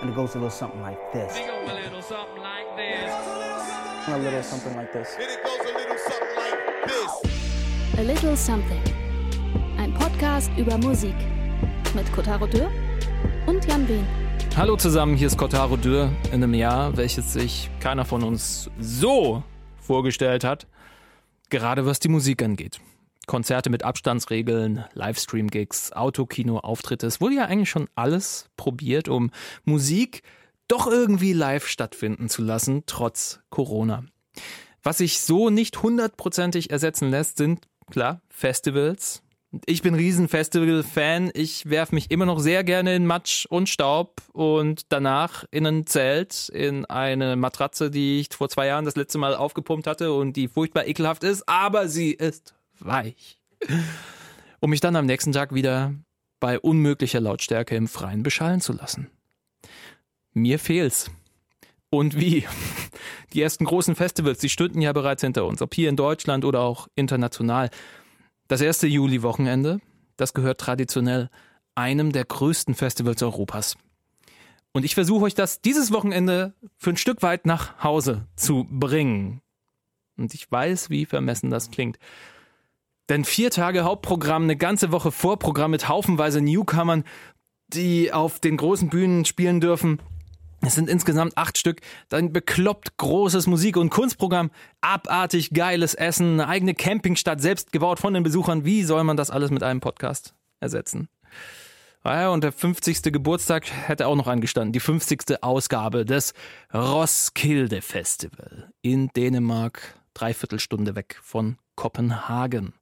And 0.00 0.10
it 0.10 0.14
goes 0.14 0.34
a 0.34 0.38
little 0.38 0.50
something 0.50 0.82
like 0.82 0.98
this. 1.12 1.36
It 1.36 1.46
goes 1.46 1.70
a 1.70 1.74
little 1.74 2.02
something 2.02 2.42
like 2.42 2.76
this. 2.76 3.12
A 4.08 4.18
little 4.18 4.42
something 4.42 4.76
like 4.76 4.92
this. 4.92 5.16
And 5.16 5.30
it 5.30 5.42
goes 5.42 5.60
a 5.60 5.72
little 5.78 5.98
something 5.98 6.36
like 6.36 6.86
this. 6.86 7.98
A 7.98 8.02
Little 8.02 8.36
Something. 8.36 8.82
Ein 9.78 9.94
Podcast 9.94 10.50
über 10.58 10.76
Musik. 10.76 11.14
Mit 11.94 12.12
Kotaro 12.12 12.46
Dürr 12.46 12.70
und 13.46 13.66
Jan 13.66 13.88
Wehn. 13.88 14.06
Hallo 14.54 14.76
zusammen, 14.76 15.16
hier 15.16 15.28
ist 15.28 15.38
Kotaro 15.38 15.78
Dürr 15.78 16.10
in 16.26 16.44
einem 16.44 16.52
Jahr, 16.52 16.94
welches 16.98 17.32
sich 17.32 17.70
keiner 17.80 18.04
von 18.04 18.22
uns 18.22 18.70
so 18.78 19.42
vorgestellt 19.80 20.44
hat, 20.44 20.66
gerade 21.48 21.86
was 21.86 22.00
die 22.00 22.08
Musik 22.08 22.42
angeht. 22.42 22.80
Konzerte 23.26 23.70
mit 23.70 23.84
Abstandsregeln, 23.84 24.84
Livestream-Gigs, 24.94 25.92
Autokino, 25.92 26.58
Auftritte. 26.58 27.06
Es 27.06 27.20
wurde 27.20 27.36
ja 27.36 27.44
eigentlich 27.46 27.70
schon 27.70 27.88
alles 27.94 28.48
probiert, 28.56 29.08
um 29.08 29.30
Musik 29.64 30.22
doch 30.68 30.86
irgendwie 30.86 31.32
live 31.32 31.66
stattfinden 31.66 32.28
zu 32.28 32.42
lassen, 32.42 32.84
trotz 32.86 33.40
Corona. 33.50 34.04
Was 34.82 34.98
sich 34.98 35.20
so 35.20 35.50
nicht 35.50 35.82
hundertprozentig 35.82 36.70
ersetzen 36.70 37.10
lässt, 37.10 37.38
sind, 37.38 37.66
klar, 37.90 38.20
Festivals. 38.28 39.22
Ich 39.64 39.82
bin 39.82 39.94
riesen 39.94 40.28
Festival-Fan. 40.28 41.30
Ich 41.34 41.68
werfe 41.68 41.94
mich 41.94 42.10
immer 42.10 42.26
noch 42.26 42.40
sehr 42.40 42.62
gerne 42.62 42.94
in 42.94 43.06
Matsch 43.06 43.46
und 43.46 43.68
Staub 43.68 44.22
und 44.32 44.92
danach 44.92 45.44
in 45.50 45.66
ein 45.66 45.86
Zelt, 45.86 46.48
in 46.50 46.84
eine 46.84 47.36
Matratze, 47.36 47.90
die 47.90 48.20
ich 48.20 48.28
vor 48.30 48.48
zwei 48.48 48.66
Jahren 48.66 48.84
das 48.84 48.96
letzte 48.96 49.18
Mal 49.18 49.34
aufgepumpt 49.34 49.86
hatte 49.86 50.12
und 50.12 50.34
die 50.34 50.48
furchtbar 50.48 50.86
ekelhaft 50.86 51.24
ist, 51.24 51.48
aber 51.48 51.88
sie 51.88 52.12
ist 52.12 52.54
weich. 52.78 53.40
Um 54.60 54.70
mich 54.70 54.80
dann 54.80 54.96
am 54.96 55.06
nächsten 55.06 55.32
Tag 55.32 55.54
wieder 55.54 55.94
bei 56.40 56.58
unmöglicher 56.58 57.20
Lautstärke 57.20 57.76
im 57.76 57.88
Freien 57.88 58.22
beschallen 58.22 58.60
zu 58.60 58.72
lassen. 58.72 59.10
Mir 60.32 60.58
fehlt's. 60.58 61.10
Und 61.88 62.18
wie? 62.18 62.46
Die 63.32 63.42
ersten 63.42 63.64
großen 63.64 63.94
Festivals, 63.94 64.38
die 64.38 64.48
stünden 64.48 64.80
ja 64.80 64.92
bereits 64.92 65.22
hinter 65.22 65.46
uns, 65.46 65.62
ob 65.62 65.74
hier 65.74 65.88
in 65.88 65.96
Deutschland 65.96 66.44
oder 66.44 66.60
auch 66.60 66.88
international. 66.94 67.70
Das 68.48 68.60
erste 68.60 68.86
Juli-Wochenende, 68.86 69.80
das 70.16 70.34
gehört 70.34 70.60
traditionell 70.60 71.30
einem 71.74 72.12
der 72.12 72.24
größten 72.24 72.74
Festivals 72.74 73.22
Europas. 73.22 73.76
Und 74.72 74.84
ich 74.84 74.94
versuche 74.94 75.24
euch 75.24 75.34
das 75.34 75.62
dieses 75.62 75.92
Wochenende 75.92 76.54
für 76.76 76.90
ein 76.90 76.96
Stück 76.96 77.22
weit 77.22 77.46
nach 77.46 77.82
Hause 77.82 78.26
zu 78.36 78.66
bringen. 78.68 79.40
Und 80.16 80.34
ich 80.34 80.50
weiß, 80.50 80.90
wie 80.90 81.06
vermessen 81.06 81.50
das 81.50 81.70
klingt. 81.70 81.98
Denn 83.08 83.24
vier 83.24 83.50
Tage 83.50 83.84
Hauptprogramm, 83.84 84.44
eine 84.44 84.56
ganze 84.56 84.90
Woche 84.90 85.12
Vorprogramm 85.12 85.70
mit 85.70 85.88
haufenweise 85.88 86.40
Newcomern, 86.40 87.04
die 87.68 88.12
auf 88.12 88.40
den 88.40 88.56
großen 88.56 88.88
Bühnen 88.88 89.24
spielen 89.24 89.60
dürfen. 89.60 90.00
Es 90.62 90.74
sind 90.74 90.88
insgesamt 90.88 91.36
acht 91.36 91.58
Stück. 91.58 91.80
Dann 92.08 92.32
bekloppt 92.32 92.96
großes 92.96 93.46
Musik- 93.46 93.76
und 93.76 93.90
Kunstprogramm, 93.90 94.50
abartig 94.80 95.50
geiles 95.52 95.94
Essen, 95.94 96.40
eine 96.40 96.48
eigene 96.48 96.74
Campingstadt, 96.74 97.40
selbst 97.40 97.72
gebaut 97.72 98.00
von 98.00 98.14
den 98.14 98.22
Besuchern. 98.22 98.64
Wie 98.64 98.82
soll 98.82 99.04
man 99.04 99.16
das 99.16 99.30
alles 99.30 99.50
mit 99.50 99.62
einem 99.62 99.80
Podcast 99.80 100.34
ersetzen? 100.58 101.08
Ah 102.02 102.22
Ja, 102.22 102.28
und 102.30 102.42
der 102.42 102.52
50. 102.52 103.02
Geburtstag 103.12 103.70
hätte 103.88 104.06
auch 104.06 104.16
noch 104.16 104.28
angestanden. 104.28 104.72
Die 104.72 104.80
50. 104.80 105.42
Ausgabe 105.42 106.04
des 106.04 106.34
Roskilde 106.72 107.82
Festival 107.82 108.70
in 108.80 109.08
Dänemark, 109.16 110.00
dreiviertel 110.14 110.58
Stunde 110.60 110.96
weg 110.96 111.18
von 111.22 111.58
Kopenhagen. 111.76 112.72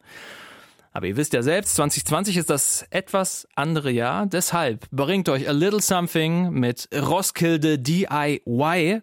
Aber 0.93 1.07
ihr 1.07 1.17
wisst 1.17 1.33
ja 1.33 1.43
selbst, 1.43 1.75
2020 1.75 2.37
ist 2.37 2.51
das 2.51 2.87
etwas 2.91 3.49
andere 3.57 3.91
Jahr. 3.91 4.27
Deshalb 4.27 4.89
bringt 4.93 5.29
euch 5.29 5.49
A 5.49 5.53
Little 5.53 5.83
Something 5.83 6.51
mit 6.51 6.89
Roskilde 6.95 7.81
DIY. 7.81 9.03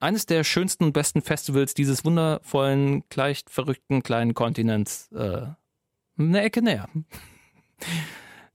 Eines 0.00 0.26
der 0.26 0.44
schönsten 0.44 0.84
und 0.84 0.92
besten 0.92 1.22
Festivals 1.22 1.72
dieses 1.72 2.04
wundervollen, 2.04 3.04
leicht 3.14 3.48
verrückten 3.48 4.02
kleinen 4.02 4.34
Kontinents. 4.34 5.10
Äh, 5.12 5.46
eine 6.18 6.42
Ecke 6.42 6.62
näher. 6.62 6.88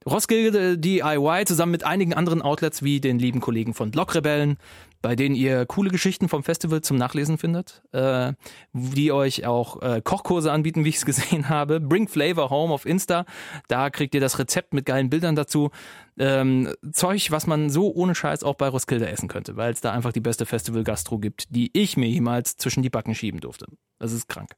Roskilde 0.05 0.77
DIY 0.77 1.45
zusammen 1.45 1.71
mit 1.71 1.85
einigen 1.85 2.13
anderen 2.13 2.41
Outlets 2.41 2.83
wie 2.83 2.99
den 3.01 3.19
lieben 3.19 3.39
Kollegen 3.39 3.73
von 3.73 3.89
Blockrebellen, 3.89 4.57
bei 5.03 5.17
denen 5.17 5.35
ihr 5.35 5.65
coole 5.65 5.91
Geschichten 5.91 6.29
vom 6.29 6.43
Festival 6.43 6.81
zum 6.81 6.97
Nachlesen 6.97 7.37
findet, 7.37 7.83
äh, 7.91 8.33
die 8.71 9.11
euch 9.11 9.45
auch 9.45 9.81
äh, 9.81 10.01
Kochkurse 10.01 10.49
anbieten, 10.51 10.85
wie 10.85 10.89
ich 10.89 10.95
es 10.95 11.05
gesehen 11.05 11.49
habe. 11.49 11.81
Bring 11.81 12.07
Flavor 12.07 12.49
Home 12.49 12.73
auf 12.73 12.85
Insta, 12.85 13.25
da 13.67 13.89
kriegt 13.89 14.15
ihr 14.15 14.21
das 14.21 14.39
Rezept 14.39 14.73
mit 14.73 14.85
geilen 14.85 15.09
Bildern 15.09 15.35
dazu. 15.35 15.71
Ähm, 16.17 16.73
Zeug, 16.93 17.31
was 17.31 17.47
man 17.47 17.69
so 17.69 17.93
ohne 17.93 18.15
Scheiß 18.15 18.43
auch 18.43 18.55
bei 18.55 18.69
Roskilde 18.69 19.09
essen 19.09 19.27
könnte, 19.27 19.57
weil 19.57 19.73
es 19.73 19.81
da 19.81 19.91
einfach 19.91 20.13
die 20.13 20.21
beste 20.21 20.45
Festival-Gastro 20.45 21.19
gibt, 21.19 21.53
die 21.53 21.69
ich 21.73 21.97
mir 21.97 22.07
jemals 22.07 22.55
zwischen 22.55 22.81
die 22.81 22.89
Backen 22.89 23.13
schieben 23.13 23.41
durfte. 23.41 23.65
Das 23.99 24.13
ist 24.13 24.29
krank. 24.29 24.51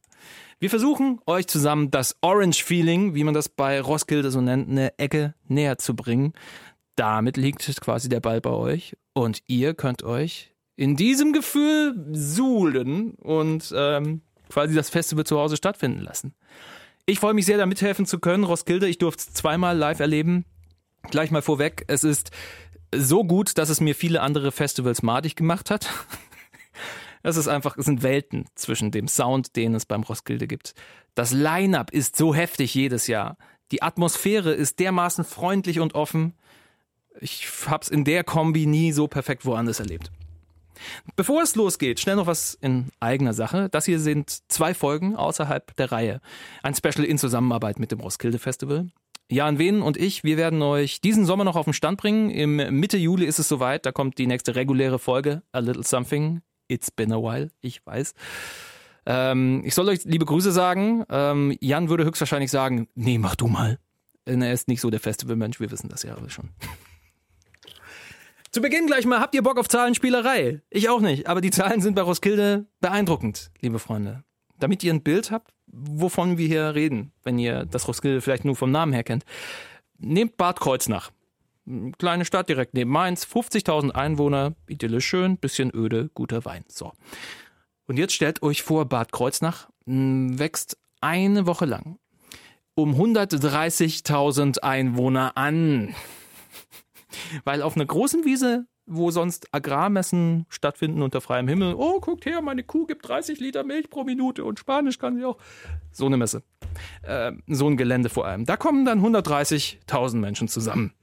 Wir 0.60 0.70
versuchen 0.70 1.20
euch 1.26 1.48
zusammen 1.48 1.92
das 1.92 2.16
Orange 2.22 2.64
Feeling, 2.64 3.16
wie 3.16 3.24
man 3.24 3.34
das 3.34 3.50
bei 3.50 3.82
Roskilde 3.82 4.32
so 4.32 4.42
nennt, 4.42 4.70
eine 4.70 4.98
Ecke 5.00 5.34
näher 5.48 5.78
zu 5.78 5.96
bringen. 5.96 6.34
Damit 6.96 7.38
liegt 7.38 7.82
quasi 7.82 8.10
der 8.10 8.20
Ball 8.20 8.42
bei 8.42 8.52
euch 8.52 8.96
und 9.14 9.42
ihr 9.48 9.74
könnt 9.74 10.04
euch 10.04 10.54
in 10.76 10.96
diesem 10.96 11.34
Gefühl 11.34 11.96
suhlen 12.12 13.12
und 13.16 13.74
ähm, 13.76 14.22
quasi 14.50 14.76
das 14.76 14.90
Festival 14.90 15.26
zu 15.26 15.38
Hause 15.38 15.58
stattfinden 15.58 16.02
lassen. 16.02 16.34
Ich 17.06 17.20
freue 17.20 17.34
mich 17.34 17.46
sehr, 17.46 17.58
da 17.58 17.66
mithelfen 17.66 18.06
zu 18.06 18.20
können. 18.20 18.44
Roskilde, 18.44 18.88
ich 18.88 18.98
durfte 18.98 19.24
es 19.28 19.34
zweimal 19.34 19.78
live 19.78 20.00
erleben. 20.00 20.46
Gleich 21.12 21.32
mal 21.32 21.42
vorweg, 21.42 21.86
es 21.88 22.04
ist 22.04 22.32
so 22.94 23.24
gut, 23.24 23.58
dass 23.58 23.70
es 23.70 23.80
mir 23.80 23.94
viele 23.94 24.22
andere 24.22 24.52
Festivals 24.52 25.04
madig 25.04 25.36
gemacht 25.36 25.70
hat. 25.70 25.90
Es 27.28 27.38
ist 27.38 27.48
einfach, 27.48 27.76
es 27.76 27.86
sind 27.86 28.04
Welten 28.04 28.46
zwischen 28.54 28.92
dem 28.92 29.08
Sound, 29.08 29.56
den 29.56 29.74
es 29.74 29.88
beim 29.88 30.04
Roskilde 30.04 30.46
gibt. 30.46 30.76
Das 31.16 31.32
Line-up 31.32 31.90
ist 31.90 32.16
so 32.16 32.36
heftig 32.36 32.76
jedes 32.76 33.08
Jahr. 33.08 33.40
Die 33.72 33.82
Atmosphäre 33.82 34.54
ist 34.54 34.80
dermaßen 34.80 35.24
freundlich 35.24 35.80
und 35.80 35.96
offen. 35.96 36.36
Ich 37.20 37.48
hab's 37.68 37.88
in 37.88 38.04
der 38.04 38.24
Kombi 38.24 38.66
nie 38.66 38.92
so 38.92 39.08
perfekt 39.08 39.46
woanders 39.46 39.80
erlebt. 39.80 40.12
Bevor 41.16 41.42
es 41.42 41.56
losgeht, 41.56 42.00
schnell 42.00 42.18
noch 42.18 42.28
was 42.28 42.58
in 42.62 42.90
eigener 43.00 43.34
Sache. 43.34 43.70
Das 43.70 43.86
hier 43.86 44.00
sind 44.00 44.42
zwei 44.50 44.74
Folgen 44.74 45.16
außerhalb 45.16 45.76
der 45.78 45.92
Reihe. 45.92 46.22
Ein 46.64 46.76
Special 46.76 47.06
in 47.06 47.18
Zusammenarbeit 47.18 47.80
mit 47.80 47.92
dem 47.92 48.00
Roskilde 48.00 48.40
Festival. 48.40 48.90
Jan 49.30 49.58
Wehn 49.58 49.82
und 49.82 49.98
ich, 49.98 50.24
wir 50.24 50.38
werden 50.38 50.62
euch 50.62 51.02
diesen 51.02 51.26
Sommer 51.26 51.46
noch 51.46 51.56
auf 51.56 51.66
den 51.66 51.74
Stand 51.74 52.00
bringen. 52.00 52.30
Im 52.30 52.58
Mitte 52.80 52.98
Juli 52.98 53.26
ist 53.26 53.40
es 53.40 53.48
soweit, 53.48 53.86
da 53.86 53.92
kommt 53.92 54.18
die 54.18 54.28
nächste 54.28 54.56
reguläre 54.56 55.00
Folge, 55.00 55.42
A 55.52 55.60
Little 55.60 55.84
Something. 55.84 56.42
It's 56.68 56.92
been 56.92 57.12
a 57.12 57.18
while, 57.18 57.50
ich 57.62 57.84
weiß. 57.86 58.14
Ähm, 59.08 59.62
ich 59.66 59.74
soll 59.74 59.88
euch 59.90 60.04
liebe 60.04 60.26
Grüße 60.26 60.52
sagen. 60.52 61.04
Ähm, 61.10 61.56
Jan 61.60 61.90
würde 61.90 62.06
höchstwahrscheinlich 62.06 62.52
sagen, 62.52 62.88
nee, 62.94 63.18
mach 63.18 63.36
du 63.36 63.48
mal. 63.48 63.80
Er 64.26 64.54
ist 64.54 64.68
nicht 64.68 64.82
so 64.82 64.90
der 64.90 65.00
Festivalmensch, 65.00 65.60
wir 65.60 65.72
wissen 65.72 65.90
das 65.90 66.04
ja 66.04 66.16
alle 66.16 66.30
schon. 66.30 66.50
Zu 68.56 68.62
Beginn 68.62 68.88
gleich 68.88 69.06
mal, 69.06 69.20
habt 69.20 69.36
ihr 69.36 69.44
Bock 69.44 69.60
auf 69.60 69.68
Zahlenspielerei? 69.68 70.62
Ich 70.70 70.88
auch 70.88 71.02
nicht, 71.02 71.28
aber 71.28 71.42
die 71.42 71.52
Zahlen 71.52 71.82
sind 71.82 71.94
bei 71.94 72.04
Roskilde 72.04 72.68
beeindruckend, 72.80 73.52
liebe 73.60 73.80
Freunde. 73.80 74.24
Damit 74.60 74.82
ihr 74.82 74.94
ein 74.94 75.04
Bild 75.04 75.30
habt, 75.30 75.52
wovon 75.68 76.38
wir 76.38 76.48
hier 76.48 76.74
reden, 76.74 77.12
wenn 77.24 77.38
ihr 77.38 77.66
das 77.66 77.86
Roskilde 77.86 78.22
vielleicht 78.22 78.46
nur 78.46 78.56
vom 78.56 78.72
Namen 78.72 78.94
her 78.94 79.04
kennt. 79.04 79.26
Nehmt 79.98 80.38
Bad 80.38 80.62
Kreuznach. 80.62 81.12
Kleine 81.98 82.24
Stadt 82.24 82.48
direkt 82.48 82.76
neben 82.76 82.92
Mainz, 82.92 83.26
50.000 83.26 83.92
Einwohner, 83.92 84.54
idyllisch 84.70 85.06
schön, 85.06 85.36
bisschen 85.36 85.70
öde, 85.76 86.10
guter 86.14 86.46
Wein. 86.46 86.64
So. 86.70 86.94
Und 87.88 88.00
jetzt 88.00 88.14
stellt 88.14 88.42
euch 88.42 88.64
vor, 88.64 88.86
Bad 88.86 89.12
Kreuznach 89.12 89.68
mh, 89.84 90.40
wächst 90.40 90.78
eine 91.02 91.46
Woche 91.46 91.66
lang 91.66 92.00
um 92.76 92.94
130.000 92.94 94.60
Einwohner 94.60 95.36
an. 95.36 95.94
Weil 97.44 97.62
auf 97.62 97.76
einer 97.76 97.86
großen 97.86 98.26
Wiese, 98.26 98.68
wo 98.86 99.12
sonst 99.12 99.54
Agrarmessen 99.54 100.46
stattfinden 100.50 101.02
unter 101.02 101.22
freiem 101.22 101.48
Himmel, 101.48 101.76
oh, 101.76 102.00
guckt 102.00 102.26
her, 102.26 102.42
meine 102.42 102.64
Kuh 102.64 102.86
gibt 102.86 103.08
30 103.08 103.40
Liter 103.40 103.64
Milch 103.64 103.90
pro 103.90 104.04
Minute 104.04 104.44
und 104.44 104.60
Spanisch 104.60 105.00
kann 105.00 105.16
sie 105.16 105.26
auch. 105.26 105.38
So 105.92 106.06
eine 106.06 106.18
Messe. 106.18 106.44
Äh, 107.04 107.34
so 107.48 107.68
ein 107.68 107.78
Gelände 107.78 108.10
vor 108.10 108.26
allem. 108.26 108.46
Da 108.46 108.58
kommen 108.58 108.86
dann 108.86 109.04
130.000 109.04 110.18
Menschen 110.18 110.48
zusammen. 110.48 110.94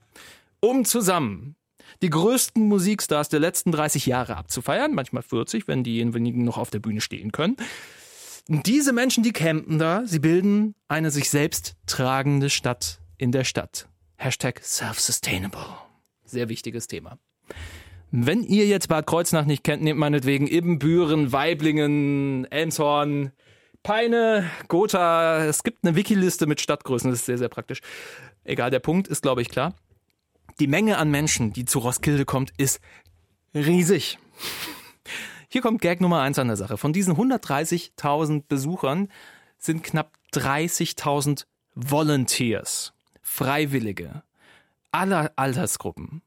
Um 0.61 0.85
zusammen 0.85 1.57
die 2.03 2.11
größten 2.11 2.67
Musikstars 2.67 3.29
der 3.29 3.41
letzten 3.41 3.73
30 3.73 4.07
Jahre 4.07 4.37
abzufeiern, 4.37 4.95
manchmal 4.95 5.23
40, 5.23 5.69
wenn 5.69 5.85
diejenigen 5.85 6.45
noch 6.45 6.59
auf 6.59 6.71
der 6.71 6.79
Bühne 6.81 7.01
stehen 7.01 7.33
können. 7.33 7.57
Diese 8.49 8.93
Menschen, 8.93 9.23
die 9.23 9.33
campen 9.33 9.79
da, 9.79 10.03
sie 10.05 10.19
bilden 10.19 10.75
eine 10.89 11.11
sich 11.11 11.31
selbst 11.31 11.77
tragende 11.87 12.51
Stadt 12.51 13.01
in 13.19 13.31
der 13.31 13.45
Stadt. 13.45 13.89
Hashtag 14.17 14.61
self-sustainable. 14.63 15.65
Sehr 16.33 16.49
wichtiges 16.49 16.87
Thema. 16.87 17.19
Wenn 18.11 18.43
ihr 18.43 18.67
jetzt 18.67 18.89
Bad 18.89 19.07
Kreuznach 19.07 19.45
nicht 19.45 19.65
kennt, 19.65 19.83
nehmt 19.83 19.99
meinetwegen 19.99 20.47
Ibbenbüren, 20.47 21.31
Weiblingen, 21.31 22.51
Elmshorn, 22.51 23.33
Peine, 23.83 24.51
Gotha. 24.69 25.45
Es 25.45 25.63
gibt 25.63 25.85
eine 25.85 25.95
Wikiliste 25.95 26.47
mit 26.47 26.63
Stadtgrößen, 26.63 27.11
das 27.11 27.21
ist 27.21 27.27
sehr, 27.27 27.37
sehr 27.37 27.51
praktisch. 27.51 27.83
Egal, 28.45 28.71
der 28.71 28.79
Punkt 28.79 29.09
ist, 29.09 29.21
glaube 29.21 29.43
ich, 29.43 29.51
klar. 29.51 29.75
Die 30.59 30.69
Menge 30.69 30.97
an 30.97 31.11
Menschen, 31.11 31.53
die 31.53 31.67
zu 31.67 31.81
Roskilde 31.81 32.25
kommt, 32.25 32.51
ist 32.57 32.81
riesig. 33.55 34.19
Hier 35.49 35.61
kommt 35.61 35.83
Gag 35.83 36.01
Nummer 36.01 36.23
eins 36.23 36.39
an 36.39 36.47
der 36.47 36.57
Sache. 36.57 36.79
Von 36.79 36.95
diesen 36.95 37.15
130.000 37.15 38.45
Besuchern 38.49 39.09
sind 39.59 39.85
knapp 39.85 40.17
30.000 40.33 41.45
Volunteers, 41.75 42.95
Freiwillige, 43.21 44.23
aller 44.93 45.33
Altersgruppen. 45.37 46.23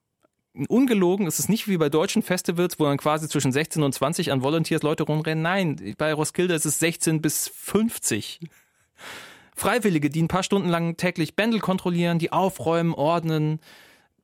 Ungelogen 0.69 1.27
ist 1.27 1.39
es 1.39 1.49
nicht 1.49 1.67
wie 1.67 1.77
bei 1.77 1.89
deutschen 1.89 2.21
Festivals, 2.21 2.79
wo 2.79 2.85
dann 2.85 2.97
quasi 2.97 3.27
zwischen 3.27 3.51
16 3.51 3.83
und 3.83 3.93
20 3.93 4.31
an 4.31 4.41
Volunteers 4.41 4.83
Leute 4.83 5.03
rumrennen. 5.03 5.41
Nein, 5.41 5.95
bei 5.97 6.13
Roskilde 6.13 6.53
ist 6.53 6.65
es 6.65 6.79
16 6.79 7.21
bis 7.21 7.49
50. 7.49 8.39
Freiwillige, 9.53 10.09
die 10.09 10.21
ein 10.21 10.29
paar 10.29 10.43
Stunden 10.43 10.69
lang 10.69 10.95
täglich 10.97 11.35
Bändel 11.35 11.59
kontrollieren, 11.59 12.19
die 12.19 12.31
aufräumen, 12.31 12.93
ordnen, 12.93 13.59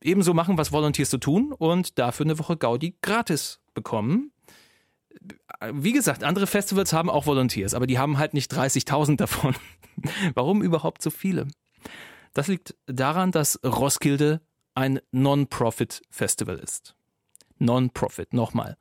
ebenso 0.01 0.33
machen, 0.33 0.57
was 0.57 0.71
Volunteers 0.71 1.09
zu 1.09 1.17
tun 1.17 1.53
und 1.53 1.99
dafür 1.99 2.25
eine 2.25 2.39
Woche 2.39 2.57
Gaudi 2.57 2.95
gratis 3.01 3.59
bekommen. 3.73 4.31
Wie 5.73 5.91
gesagt, 5.91 6.23
andere 6.23 6.47
Festivals 6.47 6.93
haben 6.93 7.09
auch 7.09 7.25
Volunteers, 7.25 7.73
aber 7.73 7.87
die 7.87 7.99
haben 7.99 8.17
halt 8.17 8.33
nicht 8.33 8.53
30.000 8.53 9.17
davon. 9.17 9.55
Warum 10.33 10.61
überhaupt 10.61 11.01
so 11.01 11.09
viele? 11.09 11.47
Das 12.33 12.47
liegt 12.47 12.75
daran, 12.85 13.31
dass 13.31 13.59
Roskilde 13.63 14.41
ein 14.73 14.99
Non-Profit-Festival 15.11 16.57
ist. 16.59 16.95
Non-Profit, 17.59 18.33
nochmal. 18.33 18.77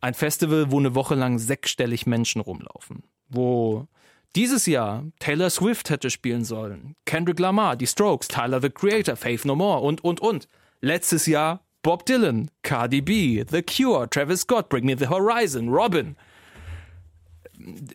Ein 0.00 0.14
Festival, 0.14 0.70
wo 0.70 0.78
eine 0.78 0.94
Woche 0.94 1.14
lang 1.14 1.38
sechsstellig 1.38 2.06
Menschen 2.06 2.40
rumlaufen. 2.40 3.04
Wo 3.28 3.86
dieses 4.34 4.66
Jahr 4.66 5.04
Taylor 5.18 5.50
Swift 5.50 5.90
hätte 5.90 6.10
spielen 6.10 6.44
sollen, 6.44 6.94
Kendrick 7.06 7.38
Lamar, 7.38 7.76
die 7.76 7.86
Strokes, 7.86 8.28
Tyler 8.28 8.60
the 8.60 8.70
Creator, 8.70 9.16
Faith 9.16 9.44
No 9.44 9.56
More 9.56 9.80
und, 9.80 10.04
und, 10.04 10.20
und. 10.20 10.48
Letztes 10.80 11.26
Jahr 11.26 11.66
Bob 11.82 12.04
Dylan, 12.04 12.50
Cardi 12.62 13.00
B, 13.00 13.44
The 13.48 13.62
Cure, 13.62 14.10
Travis 14.10 14.40
Scott, 14.40 14.68
Bring 14.68 14.84
Me 14.84 14.96
the 14.98 15.08
Horizon, 15.08 15.68
Robin. 15.68 16.16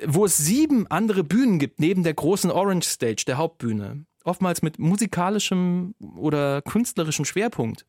Wo 0.08 0.26
es 0.26 0.38
sieben 0.38 0.88
andere 0.88 1.24
Bühnen 1.24 1.60
gibt, 1.60 1.80
neben 1.80 2.04
der 2.04 2.14
großen 2.14 2.50
Orange 2.52 2.88
Stage, 2.88 3.24
der 3.28 3.38
Hauptbühne. 3.38 4.06
Oftmals 4.24 4.62
mit 4.62 4.80
musikalischem 4.80 5.96
oder 6.16 6.62
künstlerischem 6.62 7.26
Schwerpunkt. 7.26 7.86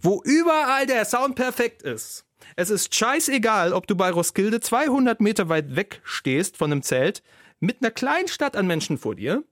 Wo 0.00 0.22
überall 0.24 0.86
der 0.86 1.04
Sound 1.04 1.34
perfekt 1.34 1.82
ist. 1.82 2.24
Es 2.56 2.70
ist 2.70 2.94
scheißegal, 2.94 3.72
ob 3.72 3.86
du 3.86 3.96
bei 3.96 4.10
Roskilde 4.10 4.60
200 4.60 5.20
Meter 5.20 5.48
weit 5.48 5.76
weg 5.76 6.00
stehst 6.04 6.56
von 6.56 6.72
einem 6.72 6.82
Zelt 6.82 7.22
mit 7.60 7.78
einer 7.80 7.90
kleinen 7.90 8.28
Stadt 8.28 8.56
an 8.56 8.66
Menschen 8.66 8.98
vor 8.98 9.14
dir. 9.16 9.44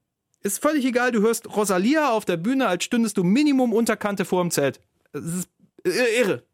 Ist 0.43 0.62
völlig 0.62 0.84
egal, 0.84 1.11
du 1.11 1.20
hörst 1.23 1.56
Rosalia 1.56 2.11
auf 2.11 2.25
der 2.25 2.37
Bühne, 2.37 2.69
als 2.69 2.84
stündest 2.84 3.17
du 3.17 3.25
Minimum 3.25 3.73
Unterkante 3.73 4.25
vor 4.25 4.43
dem 4.43 4.52
Zelt. 4.52 4.81
Es 5.12 5.25
ist 5.25 5.49
irre. 5.84 6.44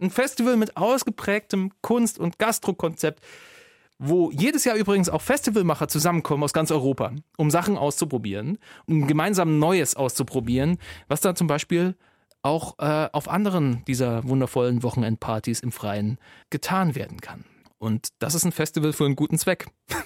Ein 0.00 0.10
Festival 0.10 0.56
mit 0.56 0.76
ausgeprägtem 0.76 1.70
Kunst- 1.82 2.18
und 2.18 2.38
Gastrokonzept, 2.38 3.22
wo 3.98 4.30
jedes 4.30 4.64
Jahr 4.64 4.76
übrigens 4.76 5.08
auch 5.08 5.22
Festivalmacher 5.22 5.88
zusammenkommen 5.88 6.42
aus 6.42 6.52
ganz 6.52 6.70
Europa, 6.70 7.12
um 7.36 7.50
Sachen 7.50 7.78
auszuprobieren, 7.78 8.58
um 8.86 9.06
gemeinsam 9.06 9.58
Neues 9.58 9.94
auszuprobieren, 9.94 10.78
was 11.08 11.20
da 11.20 11.34
zum 11.34 11.46
Beispiel 11.46 11.94
auch 12.42 12.78
äh, 12.78 13.08
auf 13.12 13.28
anderen 13.28 13.84
dieser 13.86 14.28
wundervollen 14.28 14.82
Wochenendpartys 14.82 15.60
im 15.60 15.72
Freien 15.72 16.18
getan 16.50 16.94
werden 16.94 17.20
kann. 17.20 17.44
Und 17.78 18.08
das 18.18 18.34
ist 18.34 18.44
ein 18.44 18.52
Festival 18.52 18.92
für 18.92 19.06
einen 19.06 19.16
guten 19.16 19.38
Zweck. 19.38 19.66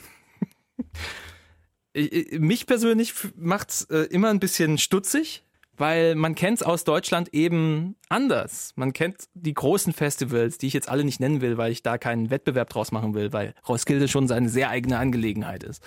Mich 1.95 2.67
persönlich 2.67 3.13
macht 3.35 3.71
es 3.71 3.83
äh, 3.91 4.03
immer 4.11 4.29
ein 4.29 4.39
bisschen 4.39 4.79
stutzig, 4.79 5.43
weil 5.79 6.15
man 6.15 6.35
kennt 6.35 6.59
es 6.59 6.63
aus 6.63 6.85
Deutschland 6.85 7.33
eben 7.33 7.97
anders. 8.09 8.73
Man 8.77 8.93
kennt 8.93 9.29
die 9.35 9.55
großen 9.55 9.93
Festivals, 9.93 10.59
die 10.59 10.67
ich 10.67 10.73
jetzt 10.73 10.89
alle 10.89 11.05
nicht 11.05 11.21
nennen 11.21 11.41
will, 11.41 11.57
weil 11.57 11.73
ich 11.73 11.83
da 11.83 11.99
keinen 11.99 12.31
Wettbewerb 12.31 12.69
draus 12.69 12.93
machen 12.93 13.15
will, 13.15 13.33
weil 13.33 13.55
Roskilde 13.67 14.09
schon 14.09 14.29
seine 14.29 14.49
sehr 14.49 14.71
eigene 14.71 14.99
Angelegenheit 14.99 15.63
ist. 15.63 15.83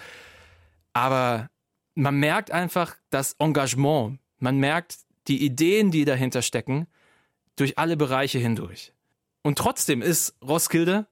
Aber 0.94 1.50
man 1.94 2.16
merkt 2.16 2.52
einfach 2.52 2.96
das 3.10 3.34
Engagement, 3.40 4.20
man 4.40 4.58
merkt 4.58 4.98
die 5.28 5.44
Ideen, 5.46 5.92
die 5.92 6.06
dahinter 6.06 6.42
stecken, 6.42 6.88
durch 7.56 7.78
alle 7.78 7.98
Bereiche 7.98 8.40
hindurch. 8.40 8.94
Und 9.44 9.58
trotzdem 9.58 10.02
ist 10.02 10.36
Roskilde 10.42 11.08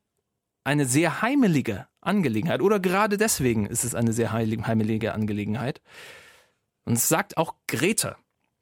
eine 0.64 0.86
sehr 0.86 1.22
heimelige 1.22 1.88
Angelegenheit. 2.02 2.62
Oder 2.62 2.80
gerade 2.80 3.18
deswegen 3.18 3.66
ist 3.66 3.84
es 3.84 3.96
eine 3.96 4.14
sehr 4.14 4.31
heimelige 4.31 5.14
Angelegenheit. 5.14 5.81
Und 6.86 6.94
es 6.94 7.10
sagt 7.10 7.38
auch 7.38 7.56
Greta. 7.68 8.18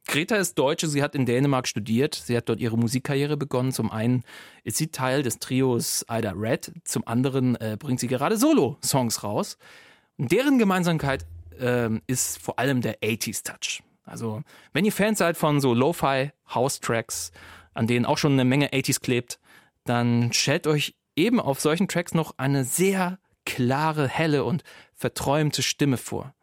Greta 0.08 0.38
ist 0.38 0.58
Deutsche, 0.58 0.88
sie 0.88 1.04
hat 1.04 1.16
in 1.16 1.26
Dänemark 1.26 1.68
studiert, 1.68 2.16
sie 2.16 2.36
hat 2.36 2.48
dort 2.48 2.60
ihre 2.60 2.78
Musikkarriere 2.78 3.36
begonnen. 3.38 3.72
Zum 3.72 3.92
einen 3.92 4.24
ist 4.64 4.78
sie 4.78 4.88
Teil 4.88 5.22
des 5.22 5.40
Trios 5.40 6.06
Ida 6.10 6.32
Red, 6.32 6.72
zum 6.86 7.06
anderen 7.06 7.56
äh, 7.58 7.78
bringt 7.78 8.00
sie 8.00 8.08
gerade 8.08 8.38
Solo-Songs 8.38 9.24
raus. 9.24 9.58
Und 10.18 10.32
deren 10.32 10.60
Gemeinsamkeit 10.60 11.26
äh, 11.60 11.90
ist 12.08 12.40
vor 12.40 12.58
allem 12.58 12.82
der 12.82 13.00
80s-Touch. 13.02 13.84
Also, 14.06 14.42
wenn 14.72 14.86
ihr 14.86 14.94
Fans 14.94 15.20
seid 15.20 15.36
von 15.36 15.60
so 15.60 15.74
Lo-Fi 15.74 16.32
House-Tracks, 16.54 17.32
an 17.74 17.88
denen 17.88 18.06
auch 18.06 18.18
schon 18.18 18.34
eine 18.34 18.46
Menge 18.46 18.70
80s 18.70 19.02
klebt, 19.02 19.40
dann 19.84 20.32
stellt 20.32 20.68
euch 20.68 20.96
eben 21.16 21.40
auf 21.40 21.60
solchen 21.60 21.90
Tracks 21.90 22.14
noch 22.14 22.34
eine 22.38 22.64
sehr 22.64 23.20
klare, 23.46 24.08
helle 24.08 24.46
und 24.46 24.64
verträumte 24.96 25.62
Stimme 25.62 25.98
vor. 25.98 26.34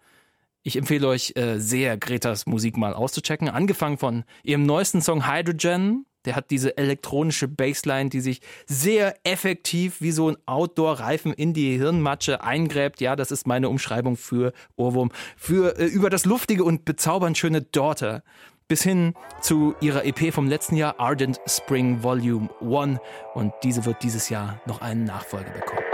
Ich 0.67 0.77
empfehle 0.77 1.07
euch 1.09 1.35
äh, 1.37 1.59
sehr, 1.59 1.99
Gretas 1.99 2.47
Musik 2.47 2.79
mal 2.79 2.95
auszuchecken. 2.95 3.51
Angefangen 3.51 3.99
von 3.99 4.25
ihrem 4.43 4.65
neuesten 4.65 5.03
Song 5.03 5.31
Hydrogen. 5.31 6.07
Der 6.25 6.37
hat 6.37 6.51
diese 6.51 6.79
elektronische 6.79 7.49
Bassline, 7.49 8.09
die 8.09 8.23
sich 8.23 8.41
sehr 8.65 9.15
effektiv 9.25 10.01
wie 10.01 10.11
so 10.11 10.31
ein 10.31 10.39
Outdoor-Reifen 10.47 11.35
in 11.35 11.53
die 11.53 11.77
Hirnmatsche 11.77 12.43
eingräbt. 12.43 13.03
Ja, 13.03 13.15
das 13.15 13.31
ist 13.31 13.47
meine 13.47 13.69
Umschreibung 13.69 14.17
für 14.17 14.55
Ohrwurm. 14.77 15.13
Für 15.37 15.79
äh, 15.79 15.85
über 15.85 16.09
das 16.09 16.25
luftige 16.25 16.65
und 16.65 16.87
bezaubernd 16.87 17.37
schöne 17.37 17.61
Daughter. 17.61 18.23
Bis 18.67 18.83
hin 18.83 19.13
zu 19.43 19.75
ihrer 19.83 20.07
EP 20.07 20.33
vom 20.33 20.49
letzten 20.49 20.77
Jahr, 20.77 20.99
Ardent 20.99 21.39
Spring 21.47 22.03
Volume 22.03 22.49
1. 22.63 23.01
Und 23.35 23.53
diese 23.63 23.85
wird 23.85 24.03
dieses 24.03 24.31
Jahr 24.31 24.63
noch 24.65 24.81
einen 24.81 25.05
Nachfolger 25.05 25.51
bekommen. 25.51 25.85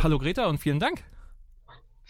Hallo 0.00 0.18
Greta 0.18 0.46
und 0.46 0.58
vielen 0.58 0.80
Dank. 0.80 1.04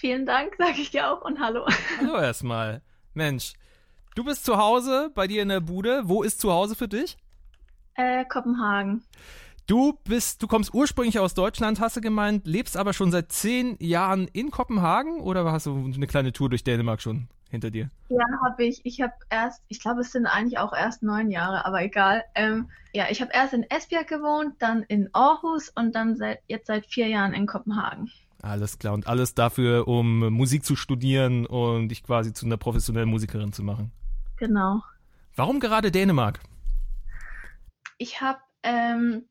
Vielen 0.02 0.26
Dank, 0.26 0.56
sage 0.58 0.81
ich 0.81 0.90
dir 0.90 1.12
auch 1.12 1.22
und 1.22 1.38
hallo. 1.38 1.64
Hallo 2.00 2.16
erstmal. 2.16 2.82
Mensch, 3.14 3.52
du 4.16 4.25
bist 4.25 4.44
zu 4.44 4.58
Hause 4.58 5.12
bei 5.14 5.28
dir 5.28 5.43
in 5.43 5.49
der 5.49 5.60
Bude. 5.60 6.02
Wo 6.06 6.25
ist 6.25 6.40
zu 6.40 6.50
Hause 6.50 6.75
für 6.75 6.88
dich? 6.88 7.16
Äh, 7.94 8.25
Kopenhagen. 8.25 9.04
Du 9.69 9.96
bist, 10.03 10.43
du 10.43 10.48
kommst 10.48 10.74
ursprünglich 10.74 11.20
aus 11.20 11.34
Deutschland, 11.34 11.79
hast 11.79 11.96
du 11.96 12.00
gemeint, 12.00 12.48
lebst 12.48 12.76
aber 12.76 12.94
schon 12.94 13.12
seit 13.12 13.31
zehn 13.31 13.76
Jahren 13.79 14.26
in 14.32 14.50
Kopenhagen 14.50 15.20
oder 15.20 15.44
hast 15.53 15.67
du 15.67 15.93
eine 15.94 16.08
kleine 16.08 16.32
Tour 16.32 16.48
durch 16.48 16.65
Dänemark 16.65 17.00
schon 17.00 17.29
hinter 17.48 17.70
dir? 17.70 17.88
Ja, 18.08 18.24
habe 18.44 18.65
ich. 18.65 18.81
Ich 18.82 19.00
habe 19.00 19.15
erst, 19.31 19.62
ich 19.69 19.79
glaube, 19.79 20.00
es 20.00 20.10
sind 20.10 20.26
eigentlich 20.26 20.58
auch 20.58 20.72
erst 20.72 21.05
neun 21.05 21.31
Jahre, 21.31 21.65
aber 21.65 21.81
egal. 21.81 22.24
Ähm, 22.34 22.69
ja, 22.93 23.06
ich 23.08 23.20
habe 23.20 23.31
erst 23.32 23.55
in 23.55 23.62
Esbjerg 23.70 24.08
gewohnt, 24.08 24.56
dann 24.58 24.82
in 24.82 25.10
Aarhus 25.12 25.69
und 25.69 25.94
dann 25.94 26.17
seit 26.17 26.41
jetzt 26.48 26.67
seit 26.67 26.86
vier 26.86 27.06
Jahren 27.06 27.34
in 27.34 27.46
Kopenhagen. 27.46 28.10
Alles 28.43 28.79
klar. 28.79 28.93
Und 28.93 29.06
alles 29.06 29.34
dafür, 29.34 29.87
um 29.87 30.32
Musik 30.32 30.65
zu 30.65 30.75
studieren 30.75 31.46
und 31.46 31.89
dich 31.89 32.03
quasi 32.03 32.32
zu 32.32 32.44
einer 32.44 32.56
professionellen 32.56 33.08
Musikerin 33.08 33.53
zu 33.53 33.63
machen. 33.63 33.93
Genau. 34.37 34.82
Warum 35.37 35.61
gerade 35.61 35.93
Dänemark? 35.93 36.41
Ich 37.99 38.20
habe 38.20 38.41
ähm, 38.65 39.29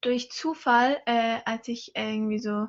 durch 0.00 0.30
Zufall, 0.30 0.98
äh, 1.04 1.40
als 1.44 1.68
ich 1.68 1.92
irgendwie 1.94 2.38
so 2.38 2.68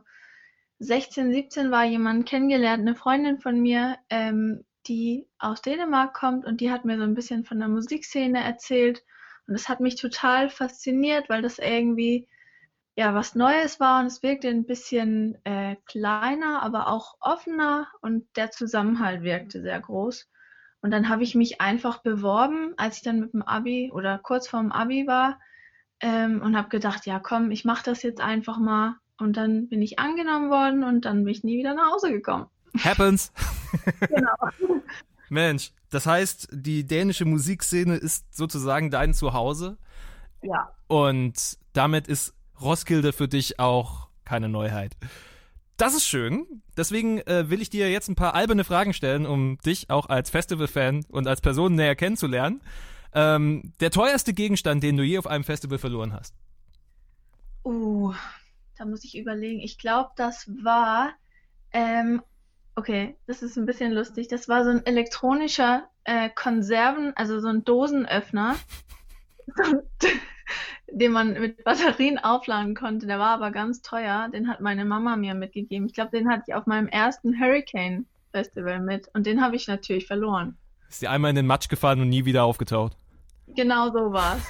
16, 0.79 1.31
17 1.31 1.71
war, 1.71 1.85
jemanden 1.85 2.25
kennengelernt, 2.25 2.81
eine 2.81 2.95
Freundin 2.95 3.39
von 3.39 3.61
mir, 3.61 3.97
ähm, 4.09 4.65
die 4.87 5.25
aus 5.39 5.61
Dänemark 5.61 6.13
kommt 6.13 6.45
und 6.45 6.59
die 6.59 6.71
hat 6.71 6.83
mir 6.83 6.97
so 6.97 7.03
ein 7.03 7.15
bisschen 7.15 7.45
von 7.45 7.59
der 7.59 7.69
Musikszene 7.69 8.43
erzählt. 8.43 9.03
Und 9.47 9.53
das 9.53 9.69
hat 9.69 9.79
mich 9.79 9.95
total 9.95 10.49
fasziniert, 10.49 11.29
weil 11.29 11.41
das 11.41 11.57
irgendwie 11.57 12.27
ja 12.95 13.13
was 13.15 13.35
Neues 13.35 13.79
war 13.79 14.01
und 14.01 14.07
es 14.07 14.21
wirkte 14.23 14.49
ein 14.49 14.65
bisschen 14.65 15.37
äh, 15.45 15.75
kleiner, 15.85 16.61
aber 16.61 16.87
auch 16.87 17.15
offener 17.19 17.87
und 18.01 18.25
der 18.35 18.51
Zusammenhalt 18.51 19.23
wirkte 19.23 19.61
sehr 19.61 19.79
groß. 19.79 20.29
Und 20.81 20.91
dann 20.91 21.07
habe 21.09 21.23
ich 21.23 21.33
mich 21.33 21.61
einfach 21.61 21.99
beworben, 21.99 22.73
als 22.77 22.97
ich 22.97 23.03
dann 23.03 23.19
mit 23.19 23.33
dem 23.33 23.41
Abi 23.41 23.89
oder 23.93 24.19
kurz 24.19 24.47
vorm 24.47 24.71
Abi 24.71 25.07
war 25.07 25.39
ähm, 26.01 26.41
und 26.41 26.57
habe 26.57 26.69
gedacht, 26.69 27.05
ja 27.05 27.19
komm, 27.19 27.51
ich 27.51 27.63
mache 27.65 27.83
das 27.85 28.03
jetzt 28.03 28.21
einfach 28.21 28.57
mal. 28.57 28.97
Und 29.17 29.37
dann 29.37 29.69
bin 29.69 29.81
ich 29.81 29.99
angenommen 29.99 30.49
worden 30.49 30.83
und 30.83 31.05
dann 31.05 31.23
bin 31.23 31.33
ich 31.33 31.43
nie 31.43 31.57
wieder 31.57 31.73
nach 31.73 31.91
Hause 31.93 32.11
gekommen. 32.11 32.47
Happens. 32.77 33.31
Genau. 34.07 34.35
Mensch, 35.29 35.71
das 35.89 36.05
heißt, 36.05 36.49
die 36.51 36.85
dänische 36.85 37.25
Musikszene 37.25 37.95
ist 37.95 38.35
sozusagen 38.35 38.91
dein 38.91 39.15
Zuhause. 39.15 39.77
Ja. 40.43 40.71
Und 40.87 41.57
damit 41.73 42.07
ist 42.07 42.35
Roskilde 42.63 43.13
für 43.13 43.27
dich 43.27 43.59
auch 43.59 44.07
keine 44.25 44.49
Neuheit. 44.49 44.95
Das 45.77 45.95
ist 45.95 46.05
schön. 46.05 46.61
Deswegen 46.77 47.19
äh, 47.21 47.49
will 47.49 47.61
ich 47.61 47.69
dir 47.69 47.91
jetzt 47.91 48.07
ein 48.07 48.15
paar 48.15 48.35
alberne 48.35 48.63
Fragen 48.63 48.93
stellen, 48.93 49.25
um 49.25 49.57
dich 49.65 49.89
auch 49.89 50.07
als 50.07 50.29
Festival-Fan 50.29 51.05
und 51.09 51.27
als 51.27 51.41
Person 51.41 51.75
näher 51.75 51.95
kennenzulernen. 51.95 52.61
Ähm, 53.13 53.73
der 53.79 53.91
teuerste 53.91 54.33
Gegenstand, 54.33 54.83
den 54.83 54.97
du 54.97 55.03
je 55.03 55.17
auf 55.17 55.27
einem 55.27 55.43
Festival 55.43 55.77
verloren 55.77 56.13
hast. 56.13 56.35
Uh, 57.65 58.13
da 58.77 58.85
muss 58.85 59.03
ich 59.03 59.17
überlegen. 59.17 59.59
Ich 59.61 59.77
glaube, 59.77 60.11
das 60.15 60.49
war, 60.63 61.13
ähm, 61.71 62.21
okay, 62.75 63.15
das 63.27 63.41
ist 63.41 63.57
ein 63.57 63.65
bisschen 63.65 63.91
lustig. 63.91 64.27
Das 64.27 64.47
war 64.47 64.63
so 64.63 64.69
ein 64.69 64.85
elektronischer 64.85 65.89
äh, 66.03 66.29
Konserven, 66.29 67.13
also 67.15 67.39
so 67.39 67.47
ein 67.47 67.63
Dosenöffner, 67.63 68.55
den 70.91 71.11
man 71.11 71.33
mit 71.33 71.63
Batterien 71.63 72.17
aufladen 72.17 72.75
konnte. 72.75 73.07
Der 73.07 73.19
war 73.19 73.29
aber 73.29 73.51
ganz 73.51 73.81
teuer. 73.81 74.29
Den 74.33 74.47
hat 74.47 74.61
meine 74.61 74.85
Mama 74.85 75.15
mir 75.15 75.33
mitgegeben. 75.33 75.87
Ich 75.87 75.93
glaube, 75.93 76.11
den 76.11 76.29
hatte 76.29 76.43
ich 76.47 76.53
auf 76.53 76.65
meinem 76.65 76.87
ersten 76.87 77.39
Hurricane 77.39 78.05
Festival 78.31 78.79
mit 78.79 79.09
und 79.13 79.25
den 79.25 79.41
habe 79.41 79.55
ich 79.55 79.67
natürlich 79.67 80.07
verloren. 80.07 80.57
Ist 80.89 81.01
dir 81.01 81.11
einmal 81.11 81.29
in 81.29 81.35
den 81.35 81.47
Matsch 81.47 81.69
gefallen 81.69 82.01
und 82.01 82.09
nie 82.09 82.25
wieder 82.25 82.43
aufgetaucht. 82.43 82.97
Genau 83.47 83.91
so 83.91 84.11
war's. 84.11 84.41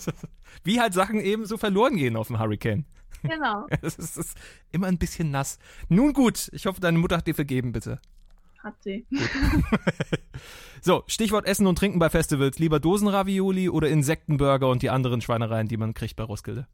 Wie 0.64 0.80
halt 0.80 0.94
Sachen 0.94 1.20
eben 1.20 1.46
so 1.46 1.56
verloren 1.56 1.96
gehen 1.96 2.16
auf 2.16 2.28
dem 2.28 2.38
Hurricane. 2.38 2.84
Genau. 3.22 3.66
Es 3.82 3.96
ist, 3.96 4.16
es 4.16 4.16
ist 4.16 4.38
immer 4.72 4.86
ein 4.86 4.98
bisschen 4.98 5.30
nass. 5.30 5.58
Nun 5.88 6.12
gut, 6.12 6.48
ich 6.52 6.66
hoffe, 6.66 6.80
deine 6.80 6.98
Mutter 6.98 7.18
hat 7.18 7.26
dir 7.26 7.34
vergeben, 7.34 7.72
bitte. 7.72 8.00
Hat 8.62 8.82
sie. 8.82 9.06
So, 10.82 11.04
Stichwort 11.06 11.46
Essen 11.46 11.66
und 11.66 11.76
Trinken 11.76 11.98
bei 11.98 12.08
Festivals. 12.08 12.58
Lieber 12.58 12.80
Dosenravioli 12.80 13.68
oder 13.68 13.88
Insektenburger 13.88 14.68
und 14.68 14.82
die 14.82 14.88
anderen 14.88 15.20
Schweinereien, 15.20 15.68
die 15.68 15.76
man 15.76 15.92
kriegt 15.92 16.16
bei 16.16 16.24
Roskilde? 16.24 16.66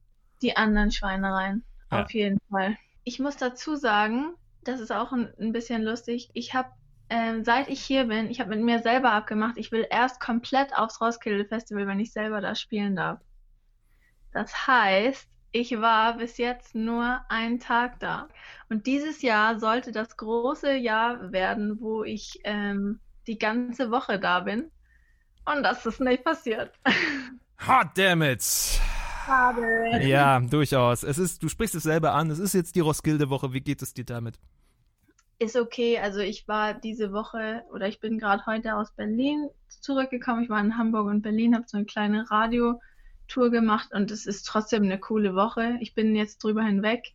Die 0.43 0.57
anderen 0.57 0.93
Schweinereien. 0.93 1.65
Ja. 1.91 2.05
Auf 2.05 2.13
jeden 2.13 2.39
Fall. 2.49 2.77
Ich 3.03 3.19
muss 3.19 3.37
dazu 3.37 3.75
sagen, 3.75 4.35
das 4.63 4.81
ist 4.81 4.93
auch 4.93 5.13
ein, 5.13 5.33
ein 5.41 5.53
bisschen 5.53 5.83
lustig. 5.83 6.31
Ich 6.35 6.55
habe, 6.55 6.69
ähm, 7.11 7.45
seit 7.45 7.69
ich 7.69 7.81
hier 7.81 8.05
bin, 8.05 8.31
ich 8.31 8.39
habe 8.39 8.51
mit 8.51 8.65
mir 8.65 8.81
selber 8.81 9.11
abgemacht, 9.13 9.57
ich 9.57 9.73
will 9.73 9.87
erst 9.91 10.21
komplett 10.21 10.77
aufs 10.77 11.01
Roskilde 11.01 11.45
Festival, 11.45 11.89
wenn 11.89 12.01
ich 12.01 12.13
selber 12.13 12.41
da 12.41 12.55
spielen 12.55 12.95
darf. 12.95 13.21
Das 14.33 14.69
heißt, 14.69 15.29
ich 15.57 15.81
war 15.81 16.19
bis 16.19 16.37
jetzt 16.37 16.75
nur 16.75 17.21
einen 17.31 17.61
Tag 17.61 17.99
da. 17.99 18.29
Und 18.69 18.87
dieses 18.87 19.23
Jahr 19.23 19.59
sollte 19.59 19.91
das 19.91 20.17
große 20.19 20.75
Jahr 20.75 21.33
werden, 21.33 21.81
wo 21.81 22.05
ich 22.05 22.41
ähm, 22.45 23.01
die 23.27 23.39
ganze 23.39 23.91
Woche 23.91 24.21
da 24.21 24.41
bin. 24.41 24.71
Und 25.47 25.63
das 25.63 25.87
ist 25.87 26.01
nicht 26.01 26.25
passiert. 26.25 26.73
Hot 27.67 27.89
damn 27.97 28.21
it! 28.21 28.43
Schade. 28.43 30.03
Ja, 30.03 30.39
durchaus. 30.41 31.03
Es 31.03 31.17
ist, 31.17 31.43
du 31.43 31.49
sprichst 31.49 31.75
es 31.75 31.85
selber 31.85 32.13
an. 32.13 32.31
Es 32.31 32.39
ist 32.39 32.53
jetzt 32.53 32.77
die 32.77 32.81
Roskilde-Woche. 32.81 33.55
Wie 33.55 33.61
geht 33.61 33.81
es 33.81 33.95
dir 33.95 34.05
damit? 34.05 34.39
Ist 35.39 35.57
okay. 35.57 35.99
Also 35.99 36.21
ich 36.21 36.47
war 36.49 36.75
diese 36.75 37.13
Woche 37.13 37.63
oder 37.73 37.89
ich 37.89 37.99
bin 37.99 38.19
gerade 38.19 38.45
heute 38.45 38.77
aus 38.77 38.93
Berlin 38.93 39.49
zurückgekommen. 39.69 40.45
Ich 40.45 40.51
war 40.51 40.61
in 40.61 40.77
Hamburg 40.77 41.07
und 41.07 41.23
Berlin, 41.23 41.55
habe 41.55 41.65
so 41.67 41.79
eine 41.79 41.87
kleine 41.87 42.31
Radiotour 43.27 43.51
gemacht 43.51 43.93
und 43.93 44.11
es 44.11 44.27
ist 44.27 44.45
trotzdem 44.45 44.85
eine 44.85 44.99
coole 44.99 45.35
Woche. 45.35 45.77
Ich 45.81 45.95
bin 45.95 46.15
jetzt 46.15 46.43
drüber 46.43 46.63
hinweg. 46.63 47.13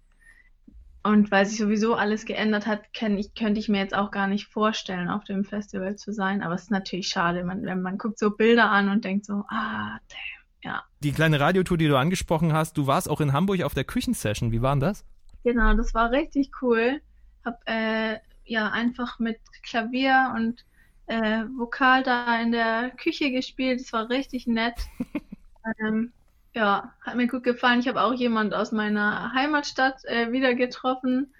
Und 1.04 1.32
weil 1.32 1.48
sich 1.48 1.58
sowieso 1.58 1.96
alles 1.96 2.26
geändert 2.26 2.68
hat, 2.68 2.84
ich, 2.94 3.34
könnte 3.34 3.60
ich 3.60 3.70
mir 3.70 3.80
jetzt 3.80 3.96
auch 3.96 4.12
gar 4.12 4.28
nicht 4.28 4.48
vorstellen, 4.48 5.10
auf 5.10 5.24
dem 5.24 5.44
Festival 5.44 5.96
zu 5.96 6.14
sein. 6.14 6.44
Aber 6.44 6.54
es 6.54 6.64
ist 6.64 6.72
natürlich 6.72 7.08
schade, 7.08 7.44
man, 7.44 7.64
wenn 7.64 7.82
man 7.82 7.98
guckt 7.98 8.20
so 8.20 8.30
Bilder 8.30 8.70
an 8.70 8.90
und 8.90 9.04
denkt 9.04 9.26
so, 9.26 9.44
ah, 9.50 9.98
damn, 10.10 10.64
ja. 10.64 10.84
Die 11.02 11.12
kleine 11.12 11.40
Radiotour, 11.40 11.78
die 11.78 11.88
du 11.88 11.98
angesprochen 11.98 12.54
hast, 12.54 12.78
du 12.78 12.86
warst 12.86 13.10
auch 13.10 13.20
in 13.20 13.34
Hamburg 13.34 13.64
auf 13.64 13.74
der 13.74 13.84
Küchensession. 13.84 14.52
Wie 14.52 14.62
war 14.62 14.76
denn 14.76 14.82
das? 14.82 15.04
Genau, 15.44 15.74
das 15.74 15.96
war 15.96 16.12
richtig 16.12 16.52
cool. 16.62 17.02
Hab 17.44 17.60
äh, 17.66 18.20
ja 18.46 18.70
einfach 18.70 19.18
mit 19.18 19.40
Klavier 19.64 20.34
und 20.36 20.64
äh, 21.08 21.46
Vokal 21.58 22.04
da 22.04 22.40
in 22.40 22.52
der 22.52 22.92
Küche 22.92 23.32
gespielt. 23.32 23.82
Das 23.82 23.92
war 23.92 24.08
richtig 24.12 24.46
nett. 24.46 24.76
ähm, 25.80 26.12
ja, 26.54 26.94
hat 27.02 27.16
mir 27.16 27.28
gut 27.28 27.44
gefallen. 27.44 27.80
Ich 27.80 27.88
habe 27.88 28.02
auch 28.02 28.14
jemand 28.14 28.54
aus 28.54 28.72
meiner 28.72 29.34
Heimatstadt 29.34 30.04
äh, 30.06 30.32
wieder 30.32 30.54
getroffen, 30.54 31.34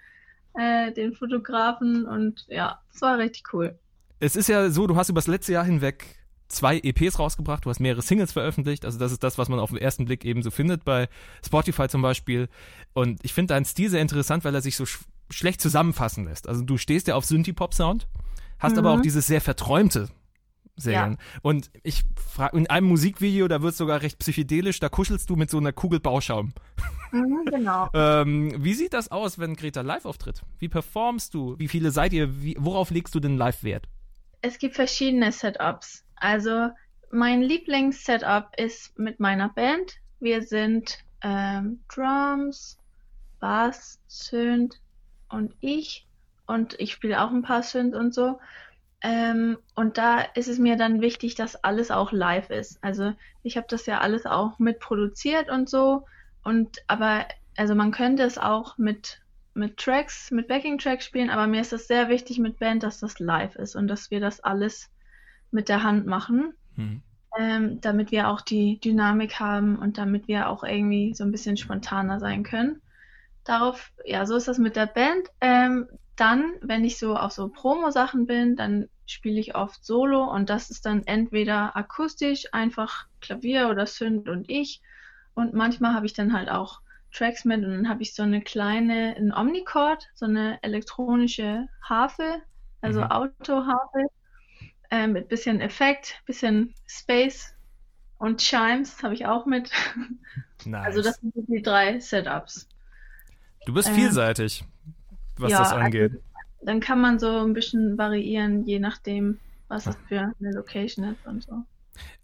äh, 0.54 0.92
den 0.92 1.14
Fotografen 1.14 2.06
und 2.06 2.44
ja, 2.48 2.80
das 2.92 3.02
war 3.02 3.18
richtig 3.18 3.52
cool. 3.52 3.78
Es 4.20 4.36
ist 4.36 4.48
ja 4.48 4.70
so, 4.70 4.86
du 4.86 4.96
hast 4.96 5.08
übers 5.08 5.26
letzte 5.26 5.52
Jahr 5.52 5.64
hinweg 5.64 6.04
zwei 6.48 6.78
EPs 6.78 7.18
rausgebracht, 7.18 7.64
du 7.64 7.70
hast 7.70 7.80
mehrere 7.80 8.02
Singles 8.02 8.32
veröffentlicht, 8.32 8.84
also 8.84 8.98
das 8.98 9.10
ist 9.10 9.22
das, 9.24 9.38
was 9.38 9.48
man 9.48 9.58
auf 9.58 9.70
den 9.70 9.78
ersten 9.78 10.04
Blick 10.04 10.24
eben 10.24 10.42
so 10.42 10.50
findet, 10.50 10.84
bei 10.84 11.08
Spotify 11.44 11.88
zum 11.88 12.02
Beispiel. 12.02 12.48
Und 12.92 13.20
ich 13.24 13.32
finde 13.32 13.54
deinen 13.54 13.64
Stil 13.64 13.88
sehr 13.90 14.02
interessant, 14.02 14.44
weil 14.44 14.54
er 14.54 14.60
sich 14.60 14.76
so 14.76 14.84
sch 14.86 15.00
schlecht 15.30 15.62
zusammenfassen 15.62 16.26
lässt. 16.26 16.46
Also 16.46 16.62
du 16.62 16.76
stehst 16.76 17.08
ja 17.08 17.14
auf 17.14 17.24
Synthie-Pop-Sound, 17.24 18.06
hast 18.58 18.76
aber 18.76 18.92
Mhm. 18.92 18.98
auch 18.98 19.02
dieses 19.02 19.26
sehr 19.26 19.40
verträumte 19.40 20.10
Serien. 20.76 21.18
Und 21.42 21.70
ich 21.82 22.02
frage, 22.16 22.56
in 22.56 22.68
einem 22.68 22.88
Musikvideo, 22.88 23.48
da 23.48 23.62
wird 23.62 23.74
sogar 23.74 24.02
recht 24.02 24.18
psychedelisch, 24.18 24.80
da 24.80 24.88
kuschelst 24.88 25.28
du 25.28 25.36
mit 25.36 25.50
so 25.50 25.58
einer 25.58 25.72
Kugel 25.72 26.00
Bauschaum. 26.00 26.52
Mhm, 27.12 27.44
genau. 27.46 27.88
Ähm, 27.94 28.54
wie 28.64 28.74
sieht 28.74 28.94
das 28.94 29.10
aus, 29.10 29.38
wenn 29.38 29.54
Greta 29.54 29.82
live 29.82 30.06
auftritt? 30.06 30.42
Wie 30.58 30.68
performst 30.68 31.34
du? 31.34 31.58
Wie 31.58 31.68
viele 31.68 31.90
seid 31.90 32.12
ihr? 32.12 32.42
Wie, 32.42 32.56
worauf 32.58 32.90
legst 32.90 33.14
du 33.14 33.20
den 33.20 33.36
Live-Wert? 33.36 33.86
Es 34.40 34.58
gibt 34.58 34.74
verschiedene 34.74 35.30
Setups. 35.30 36.04
Also 36.16 36.70
mein 37.10 37.42
Lieblings-Setup 37.42 38.48
ist 38.56 38.98
mit 38.98 39.20
meiner 39.20 39.50
Band. 39.50 39.96
Wir 40.20 40.42
sind 40.42 40.98
ähm, 41.22 41.80
Drums, 41.94 42.78
Bass, 43.40 43.98
Synth 44.08 44.80
und 45.28 45.54
ich. 45.60 46.06
Und 46.46 46.78
ich 46.80 46.92
spiele 46.92 47.22
auch 47.22 47.30
ein 47.30 47.42
paar 47.42 47.62
Synth 47.62 47.94
und 47.94 48.14
so. 48.14 48.38
Ähm, 49.02 49.58
und 49.74 49.98
da 49.98 50.20
ist 50.20 50.48
es 50.48 50.58
mir 50.58 50.76
dann 50.76 51.00
wichtig, 51.00 51.34
dass 51.34 51.56
alles 51.64 51.90
auch 51.90 52.12
live 52.12 52.50
ist. 52.50 52.82
Also 52.82 53.12
ich 53.42 53.56
habe 53.56 53.66
das 53.68 53.86
ja 53.86 54.00
alles 54.00 54.26
auch 54.26 54.58
mitproduziert 54.58 55.50
und 55.50 55.68
so. 55.68 56.06
Und 56.44 56.78
aber, 56.88 57.26
also 57.56 57.74
man 57.74 57.90
könnte 57.92 58.22
es 58.22 58.38
auch 58.38 58.78
mit 58.78 59.20
mit 59.54 59.76
Tracks, 59.76 60.30
mit 60.30 60.48
Backing-Tracks 60.48 61.04
spielen, 61.04 61.30
aber 61.30 61.46
mir 61.46 61.60
ist 61.60 61.72
es 61.74 61.86
sehr 61.86 62.08
wichtig 62.08 62.38
mit 62.38 62.58
Band, 62.58 62.82
dass 62.82 63.00
das 63.00 63.18
live 63.18 63.56
ist 63.56 63.76
und 63.76 63.86
dass 63.88 64.10
wir 64.10 64.20
das 64.20 64.40
alles 64.40 64.90
mit 65.50 65.68
der 65.68 65.82
Hand 65.82 66.06
machen, 66.06 66.54
Hm. 66.76 67.02
ähm, 67.38 67.80
damit 67.80 68.10
wir 68.12 68.28
auch 68.28 68.40
die 68.40 68.80
Dynamik 68.80 69.40
haben 69.40 69.78
und 69.78 69.98
damit 69.98 70.28
wir 70.28 70.48
auch 70.48 70.64
irgendwie 70.64 71.14
so 71.14 71.24
ein 71.24 71.30
bisschen 71.30 71.56
spontaner 71.56 72.18
sein 72.20 72.44
können. 72.44 72.80
Darauf, 73.44 73.92
ja, 74.04 74.24
so 74.26 74.36
ist 74.36 74.48
das 74.48 74.58
mit 74.58 74.76
der 74.76 74.86
Band. 74.86 75.28
Ähm, 75.40 75.88
dann, 76.16 76.54
wenn 76.60 76.84
ich 76.84 76.98
so 76.98 77.16
auf 77.16 77.32
so 77.32 77.48
Promo-Sachen 77.48 78.26
bin, 78.26 78.56
dann 78.56 78.88
spiele 79.06 79.40
ich 79.40 79.54
oft 79.54 79.84
Solo 79.84 80.24
und 80.24 80.50
das 80.50 80.70
ist 80.70 80.86
dann 80.86 81.04
entweder 81.06 81.76
akustisch, 81.76 82.46
einfach 82.52 83.06
Klavier 83.20 83.68
oder 83.70 83.86
Synth 83.86 84.28
und 84.28 84.48
ich. 84.50 84.80
Und 85.34 85.54
manchmal 85.54 85.94
habe 85.94 86.06
ich 86.06 86.12
dann 86.14 86.32
halt 86.32 86.48
auch 86.50 86.80
Tracks 87.12 87.44
mit 87.44 87.64
und 87.64 87.70
dann 87.70 87.88
habe 87.88 88.02
ich 88.02 88.14
so 88.14 88.22
eine 88.22 88.42
kleine, 88.42 89.14
ein 89.16 89.32
Omnichord, 89.34 90.08
so 90.14 90.26
eine 90.26 90.62
elektronische 90.62 91.68
Harfe, 91.82 92.42
also 92.80 93.02
Mhm. 93.02 93.10
Autoharfe, 93.10 94.06
äh, 94.90 95.06
mit 95.06 95.28
bisschen 95.28 95.60
Effekt, 95.60 96.22
bisschen 96.26 96.74
Space 96.86 97.54
und 98.18 98.40
Chimes 98.40 99.02
habe 99.02 99.14
ich 99.14 99.26
auch 99.26 99.46
mit. 99.46 99.70
Nice. 100.64 100.86
Also 100.86 101.02
das 101.02 101.16
sind 101.20 101.34
die 101.48 101.62
drei 101.62 102.00
Setups. 102.00 102.68
du 103.64 103.72
bist 103.74 103.88
ähm, 103.88 103.90
vielseitig, 103.90 104.64
was 105.38 105.50
ja, 105.50 105.58
das 105.58 105.72
angeht. 105.72 106.12
Dann 106.62 106.80
kann 106.80 107.00
man 107.00 107.18
so 107.18 107.28
ein 107.28 107.54
bisschen 107.54 107.98
variieren, 107.98 108.64
je 108.64 108.78
nachdem, 108.78 109.38
was 109.68 109.86
es 109.86 109.96
für 110.08 110.32
eine 110.38 110.52
Location 110.52 111.04
ist 111.06 111.26
und 111.26 111.42
so. 111.42 111.64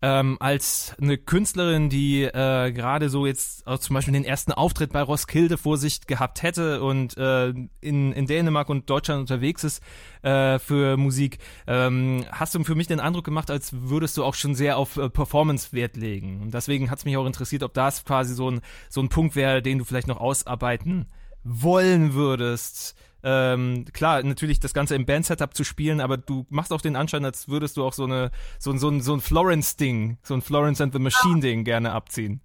ähm, 0.01 0.37
als 0.41 0.95
eine 1.01 1.19
Künstlerin, 1.19 1.89
die 1.89 2.23
äh, 2.23 2.73
gerade 2.73 3.09
so 3.09 3.27
jetzt 3.27 3.67
auch 3.67 3.79
zum 3.79 3.95
Beispiel 3.95 4.15
den 4.15 4.25
ersten 4.25 4.53
Auftritt 4.53 4.93
bei 4.93 5.03
Roskilde 5.03 5.59
vor 5.59 5.77
sich 5.77 6.07
gehabt 6.07 6.43
hätte 6.43 6.83
und 6.83 7.17
äh, 7.17 7.53
in, 7.81 8.13
in 8.13 8.27
Dänemark 8.27 8.69
und 8.69 8.89
Deutschland 8.89 9.21
unterwegs 9.21 9.65
ist 9.65 9.83
äh, 10.23 10.59
für 10.59 10.97
Musik, 10.97 11.39
ähm, 11.67 12.25
hast 12.31 12.55
du 12.55 12.63
für 12.65 12.75
mich 12.75 12.87
den 12.87 13.01
Eindruck 13.01 13.25
gemacht, 13.25 13.51
als 13.51 13.73
würdest 13.73 14.17
du 14.17 14.25
auch 14.25 14.35
schon 14.35 14.55
sehr 14.55 14.79
auf 14.79 14.97
äh, 14.97 15.11
Performance 15.11 15.73
Wert 15.73 15.97
legen. 15.97 16.43
Und 16.43 16.55
deswegen 16.55 16.91
hat 16.91 16.99
es 16.99 17.05
mich 17.05 17.17
auch 17.17 17.27
interessiert, 17.27 17.63
ob 17.63 17.75
das 17.75 18.05
quasi 18.05 18.35
so 18.35 18.51
ein, 18.51 18.61
so 18.89 19.01
ein 19.01 19.09
Punkt 19.09 19.37
wäre, 19.37 19.63
den 19.63 19.79
du 19.79 19.85
vielleicht 19.85 20.09
noch 20.09 20.21
ausarbeiten 20.21 21.07
wollen 21.49 22.15
würdest. 22.15 22.95
Ähm, 23.23 23.85
klar, 23.93 24.23
natürlich 24.23 24.61
das 24.61 24.75
Ganze 24.75 24.95
im 24.95 25.07
Band-Setup 25.07 25.55
zu 25.55 25.65
spielen, 25.65 26.01
aber 26.01 26.17
du 26.17 26.47
machst 26.51 26.73
auch 26.73 26.81
den 26.81 26.95
Anschein, 26.95 27.25
als 27.25 27.49
würdest 27.49 27.77
du 27.77 27.85
auch 27.85 27.93
so 27.93 28.05
eine, 28.05 28.31
so, 28.59 28.77
so 28.77 28.89
ein, 28.89 29.01
so 29.01 29.15
ein 29.15 29.21
Florence-Ding, 29.21 30.19
so 30.23 30.35
ein 30.35 30.43
Florence 30.43 30.81
and 30.81 30.93
the 30.93 31.01
Machine-Ding 31.01 31.65
gerne 31.65 31.93
abziehen. 31.93 32.41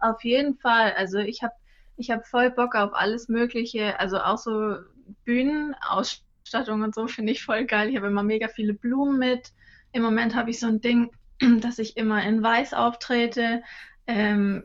Auf 0.00 0.24
jeden 0.24 0.56
Fall. 0.58 0.92
Also 0.96 1.18
ich 1.18 1.42
habe 1.42 1.54
ich 1.96 2.10
hab 2.10 2.26
voll 2.26 2.50
Bock 2.50 2.74
auf 2.74 2.92
alles 2.94 3.28
Mögliche. 3.28 3.98
Also 4.00 4.18
auch 4.18 4.38
so 4.38 4.76
Bühnenausstattung 5.24 6.82
und 6.82 6.94
so 6.94 7.06
finde 7.06 7.32
ich 7.32 7.44
voll 7.44 7.64
geil. 7.64 7.88
Ich 7.88 7.96
habe 7.96 8.08
immer 8.08 8.22
mega 8.22 8.48
viele 8.48 8.74
Blumen 8.74 9.18
mit. 9.18 9.52
Im 9.92 10.02
Moment 10.02 10.34
habe 10.34 10.50
ich 10.50 10.60
so 10.60 10.66
ein 10.66 10.80
Ding, 10.80 11.10
dass 11.60 11.78
ich 11.78 11.96
immer 11.96 12.22
in 12.24 12.42
Weiß 12.42 12.74
auftrete. 12.74 13.62
Ähm, 14.06 14.64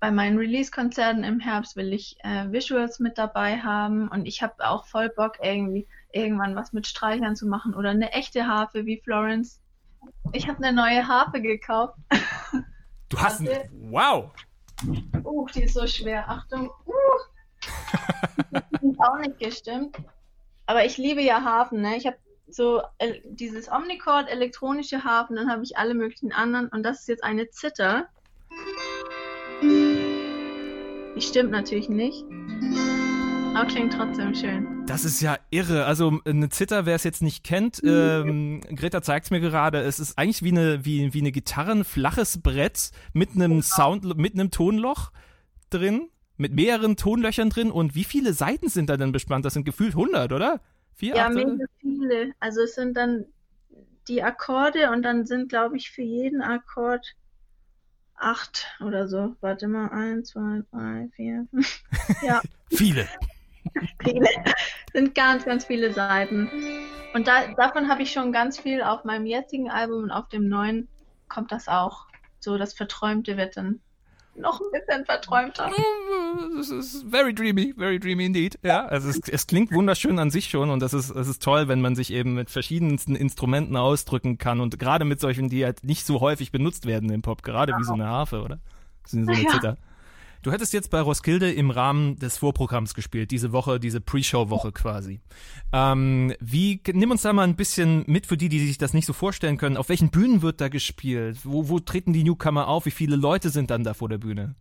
bei 0.00 0.10
meinen 0.10 0.38
Release-Konzerten 0.38 1.24
im 1.24 1.40
Herbst 1.40 1.76
will 1.76 1.92
ich 1.92 2.16
äh, 2.24 2.50
Visuals 2.50 2.98
mit 2.98 3.18
dabei 3.18 3.58
haben 3.58 4.08
und 4.08 4.26
ich 4.26 4.42
habe 4.42 4.66
auch 4.66 4.86
voll 4.86 5.10
Bock, 5.10 5.38
irgendwie 5.42 5.86
irgendwann 6.12 6.56
was 6.56 6.72
mit 6.72 6.86
Streichern 6.86 7.36
zu 7.36 7.46
machen 7.46 7.74
oder 7.74 7.90
eine 7.90 8.12
echte 8.12 8.46
Harfe 8.46 8.86
wie 8.86 9.00
Florence. 9.04 9.60
Ich 10.32 10.48
habe 10.48 10.64
eine 10.64 10.74
neue 10.74 11.06
Harfe 11.06 11.40
gekauft. 11.40 11.94
Du 13.10 13.18
hast 13.18 13.40
ein, 13.40 13.48
Warte. 13.48 13.70
wow. 13.90 14.30
Uh, 15.24 15.46
die 15.54 15.64
ist 15.64 15.74
so 15.74 15.86
schwer. 15.86 16.28
Achtung. 16.28 16.70
Uh. 16.86 16.92
Das 18.50 18.62
ist 18.82 19.00
auch 19.00 19.18
nicht 19.18 19.38
gestimmt. 19.38 19.96
Aber 20.66 20.84
ich 20.84 20.96
liebe 20.96 21.20
ja 21.20 21.42
Harfen, 21.42 21.82
ne? 21.82 21.96
Ich 21.96 22.06
habe 22.06 22.16
so 22.48 22.82
äh, 22.98 23.20
dieses 23.24 23.70
Omnichord, 23.70 24.30
elektronische 24.30 25.04
Harfen, 25.04 25.36
dann 25.36 25.50
habe 25.50 25.64
ich 25.64 25.76
alle 25.76 25.94
möglichen 25.94 26.32
anderen 26.32 26.68
und 26.68 26.82
das 26.84 27.00
ist 27.00 27.08
jetzt 27.08 27.24
eine 27.24 27.50
Zither. 27.50 28.08
Stimmt 31.26 31.50
natürlich 31.50 31.88
nicht. 31.88 32.24
Aber 33.54 33.66
klingt 33.66 33.92
trotzdem 33.92 34.34
schön. 34.34 34.86
Das 34.86 35.04
ist 35.04 35.20
ja 35.20 35.36
irre. 35.50 35.84
Also 35.84 36.20
eine 36.24 36.48
Zither, 36.48 36.86
wer 36.86 36.94
es 36.94 37.04
jetzt 37.04 37.22
nicht 37.22 37.44
kennt, 37.44 37.80
ähm, 37.84 38.60
Greta 38.74 39.02
zeigt 39.02 39.26
es 39.26 39.30
mir 39.30 39.40
gerade, 39.40 39.80
es 39.80 39.98
ist 39.98 40.18
eigentlich 40.18 40.42
wie 40.42 40.50
eine, 40.50 40.84
wie, 40.84 41.12
wie 41.12 41.20
eine 41.20 41.32
Gitarre, 41.32 41.72
ein 41.72 41.84
flaches 41.84 42.40
Brett 42.40 42.90
mit 43.12 43.30
einem 43.34 43.62
Sound, 43.62 44.16
mit 44.16 44.34
einem 44.34 44.50
Tonloch 44.50 45.10
drin, 45.68 46.08
mit 46.36 46.54
mehreren 46.54 46.96
Tonlöchern 46.96 47.50
drin. 47.50 47.70
Und 47.70 47.94
wie 47.94 48.04
viele 48.04 48.32
Seiten 48.32 48.68
sind 48.68 48.88
da 48.88 48.96
denn 48.96 49.12
bespannt? 49.12 49.44
Das 49.44 49.54
sind 49.54 49.64
gefühlt 49.64 49.92
100, 49.92 50.32
oder? 50.32 50.60
Vier, 50.94 51.16
Ja, 51.16 51.26
acht, 51.26 51.34
mega 51.34 51.64
viele. 51.80 52.32
Also 52.40 52.62
es 52.62 52.74
sind 52.74 52.96
dann 52.96 53.24
die 54.08 54.22
Akkorde 54.22 54.90
und 54.90 55.02
dann 55.02 55.26
sind, 55.26 55.48
glaube 55.48 55.76
ich, 55.76 55.90
für 55.90 56.02
jeden 56.02 56.42
Akkord 56.42 57.14
acht 58.20 58.66
oder 58.80 59.08
so. 59.08 59.34
Warte 59.40 59.68
mal, 59.68 59.88
eins, 59.88 60.30
zwei, 60.30 60.62
drei, 60.70 61.08
vier, 61.16 61.46
fünf. 61.50 61.82
Ja, 62.22 62.40
Viele. 62.70 63.08
viele. 64.02 64.28
sind 64.92 65.14
ganz, 65.14 65.44
ganz 65.44 65.64
viele 65.64 65.92
Seiten. 65.92 66.50
Und 67.14 67.26
da, 67.26 67.48
davon 67.54 67.88
habe 67.88 68.02
ich 68.02 68.12
schon 68.12 68.32
ganz 68.32 68.58
viel 68.58 68.82
auf 68.82 69.04
meinem 69.04 69.26
jetzigen 69.26 69.70
Album 69.70 70.04
und 70.04 70.10
auf 70.10 70.28
dem 70.28 70.48
neuen 70.48 70.88
kommt 71.28 71.52
das 71.52 71.68
auch. 71.68 72.06
So, 72.38 72.56
das 72.56 72.72
Verträumte 72.74 73.36
wird 73.36 73.56
dann 73.56 73.80
noch 74.34 74.60
ein 74.60 74.66
bisschen 74.72 75.04
verträumter. 75.04 75.70
Es 76.60 76.70
ist 76.70 77.04
very 77.10 77.34
dreamy, 77.34 77.74
very 77.76 77.98
dreamy 77.98 78.26
indeed. 78.26 78.58
Ja, 78.62 78.86
also 78.86 79.08
es, 79.08 79.20
es 79.28 79.46
klingt 79.46 79.72
wunderschön 79.72 80.18
an 80.18 80.30
sich 80.30 80.48
schon 80.48 80.70
und 80.70 80.80
das 80.80 80.94
ist, 80.94 81.10
es 81.10 81.28
ist 81.28 81.42
toll, 81.42 81.68
wenn 81.68 81.80
man 81.80 81.94
sich 81.94 82.12
eben 82.12 82.34
mit 82.34 82.50
verschiedensten 82.50 83.14
Instrumenten 83.16 83.76
ausdrücken 83.76 84.38
kann 84.38 84.60
und 84.60 84.78
gerade 84.78 85.04
mit 85.04 85.20
solchen, 85.20 85.48
die 85.48 85.64
halt 85.64 85.84
nicht 85.84 86.06
so 86.06 86.20
häufig 86.20 86.52
benutzt 86.52 86.86
werden 86.86 87.10
im 87.10 87.22
Pop, 87.22 87.42
gerade 87.42 87.72
wie 87.76 87.84
so 87.84 87.94
eine 87.94 88.06
Harfe, 88.06 88.42
oder? 88.42 88.58
So 89.06 89.18
eine 89.18 89.32
Ja. 89.32 89.50
Zither. 89.50 89.76
Du 90.42 90.52
hättest 90.52 90.72
jetzt 90.72 90.90
bei 90.90 91.00
Roskilde 91.00 91.52
im 91.52 91.70
Rahmen 91.70 92.16
des 92.16 92.38
Vorprogramms 92.38 92.94
gespielt, 92.94 93.30
diese 93.30 93.52
Woche, 93.52 93.78
diese 93.78 94.00
Pre-Show-Woche 94.00 94.72
quasi. 94.72 95.20
Ähm, 95.70 96.34
wie, 96.40 96.80
nimm 96.94 97.10
uns 97.10 97.20
da 97.22 97.34
mal 97.34 97.42
ein 97.42 97.56
bisschen 97.56 98.04
mit 98.06 98.26
für 98.26 98.38
die, 98.38 98.48
die 98.48 98.66
sich 98.66 98.78
das 98.78 98.94
nicht 98.94 99.04
so 99.04 99.12
vorstellen 99.12 99.58
können. 99.58 99.76
Auf 99.76 99.90
welchen 99.90 100.10
Bühnen 100.10 100.40
wird 100.40 100.62
da 100.62 100.68
gespielt? 100.68 101.40
Wo, 101.44 101.68
wo 101.68 101.78
treten 101.78 102.14
die 102.14 102.24
Newcomer 102.24 102.68
auf? 102.68 102.86
Wie 102.86 102.90
viele 102.90 103.16
Leute 103.16 103.50
sind 103.50 103.70
dann 103.70 103.84
da 103.84 103.92
vor 103.92 104.08
der 104.08 104.16
Bühne? 104.16 104.54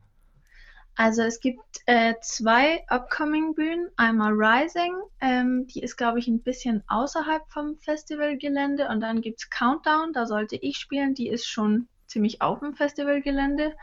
Also 0.95 1.21
es 1.21 1.39
gibt 1.39 1.61
äh, 1.85 2.15
zwei 2.19 2.83
Upcoming-Bühnen. 2.89 3.87
Einmal 3.95 4.33
Rising, 4.33 4.93
ähm, 5.21 5.65
die 5.67 5.79
ist, 5.79 5.95
glaube 5.95 6.19
ich, 6.19 6.27
ein 6.27 6.41
bisschen 6.41 6.83
außerhalb 6.89 7.43
vom 7.47 7.77
Festivalgelände. 7.77 8.89
Und 8.89 8.99
dann 8.99 9.21
gibt's 9.21 9.49
Countdown, 9.49 10.11
da 10.11 10.25
sollte 10.25 10.57
ich 10.57 10.75
spielen. 10.75 11.13
Die 11.13 11.29
ist 11.29 11.47
schon 11.47 11.87
ziemlich 12.07 12.41
auf 12.41 12.59
dem 12.59 12.75
Festivalgelände. 12.75 13.77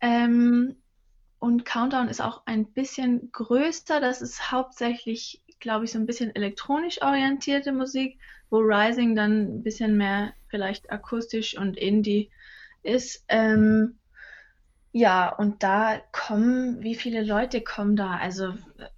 Ähm, 0.00 0.76
und 1.46 1.64
Countdown 1.64 2.08
ist 2.08 2.20
auch 2.20 2.42
ein 2.46 2.66
bisschen 2.66 3.30
größer. 3.30 4.00
Das 4.00 4.20
ist 4.20 4.50
hauptsächlich, 4.50 5.42
glaube 5.60 5.84
ich, 5.84 5.92
so 5.92 5.98
ein 6.00 6.06
bisschen 6.06 6.34
elektronisch 6.34 7.00
orientierte 7.02 7.70
Musik, 7.70 8.18
wo 8.50 8.58
Rising 8.58 9.14
dann 9.14 9.58
ein 9.58 9.62
bisschen 9.62 9.96
mehr 9.96 10.32
vielleicht 10.48 10.90
akustisch 10.90 11.56
und 11.56 11.76
Indie 11.76 12.30
ist. 12.82 13.24
Ähm, 13.28 13.96
ja, 14.90 15.28
und 15.28 15.62
da 15.62 16.00
kommen, 16.10 16.82
wie 16.82 16.96
viele 16.96 17.22
Leute 17.22 17.60
kommen 17.60 17.94
da? 17.94 18.16
Also 18.16 18.48
äh, 18.78 18.88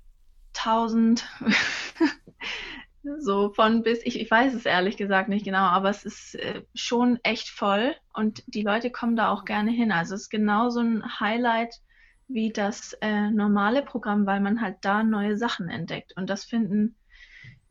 1000, 0.56 1.28
so 3.18 3.52
von 3.52 3.82
bis, 3.82 4.00
ich, 4.04 4.18
ich 4.18 4.30
weiß 4.30 4.54
es 4.54 4.64
ehrlich 4.64 4.96
gesagt 4.96 5.28
nicht 5.28 5.44
genau, 5.44 5.66
aber 5.66 5.90
es 5.90 6.06
ist 6.06 6.34
äh, 6.36 6.62
schon 6.74 7.18
echt 7.24 7.50
voll 7.50 7.94
und 8.14 8.42
die 8.46 8.62
Leute 8.62 8.90
kommen 8.90 9.16
da 9.16 9.28
auch 9.28 9.44
gerne 9.44 9.70
hin. 9.70 9.92
Also 9.92 10.14
es 10.14 10.22
ist 10.22 10.30
genauso 10.30 10.80
ein 10.80 11.20
Highlight 11.20 11.82
wie 12.28 12.52
das 12.52 12.92
äh, 13.00 13.30
normale 13.30 13.82
Programm, 13.82 14.26
weil 14.26 14.40
man 14.40 14.60
halt 14.60 14.76
da 14.82 15.02
neue 15.02 15.36
Sachen 15.36 15.68
entdeckt. 15.68 16.14
Und 16.16 16.28
das 16.30 16.44
finden 16.44 16.94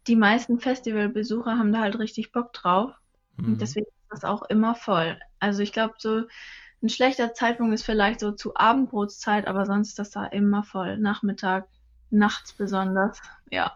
die 0.08 0.15
meisten 0.15 0.60
Festivalbesucher 0.60 1.58
haben 1.58 1.74
da 1.74 1.82
halt 1.82 2.00
richtig 2.00 2.32
Bock 2.32 2.54
drauf. 2.54 2.91
Mhm. 3.38 3.54
Und 3.54 3.62
deswegen 3.62 3.86
ist 3.86 4.10
das 4.10 4.24
auch 4.24 4.43
immer 4.43 4.76
voll. 4.76 5.20
Also 5.39 5.62
ich 5.62 5.74
glaube, 5.74 5.96
so 5.98 6.24
ein 6.82 6.89
schlechter 6.89 7.34
Zeitpunkt 7.34 7.74
ist 7.74 7.84
vielleicht 7.84 8.20
so 8.20 8.32
zu 8.32 8.56
Abendbrotszeit, 8.56 9.48
aber 9.48 9.65
sonst 9.65 9.89
ist 9.89 10.00
das 10.00 10.12
da 10.12 10.26
immer 10.26 10.63
voll. 10.63 10.98
Nachmittag, 10.98 11.67
nachts 12.10 12.54
besonders. 12.54 13.20
Ja. 13.52 13.76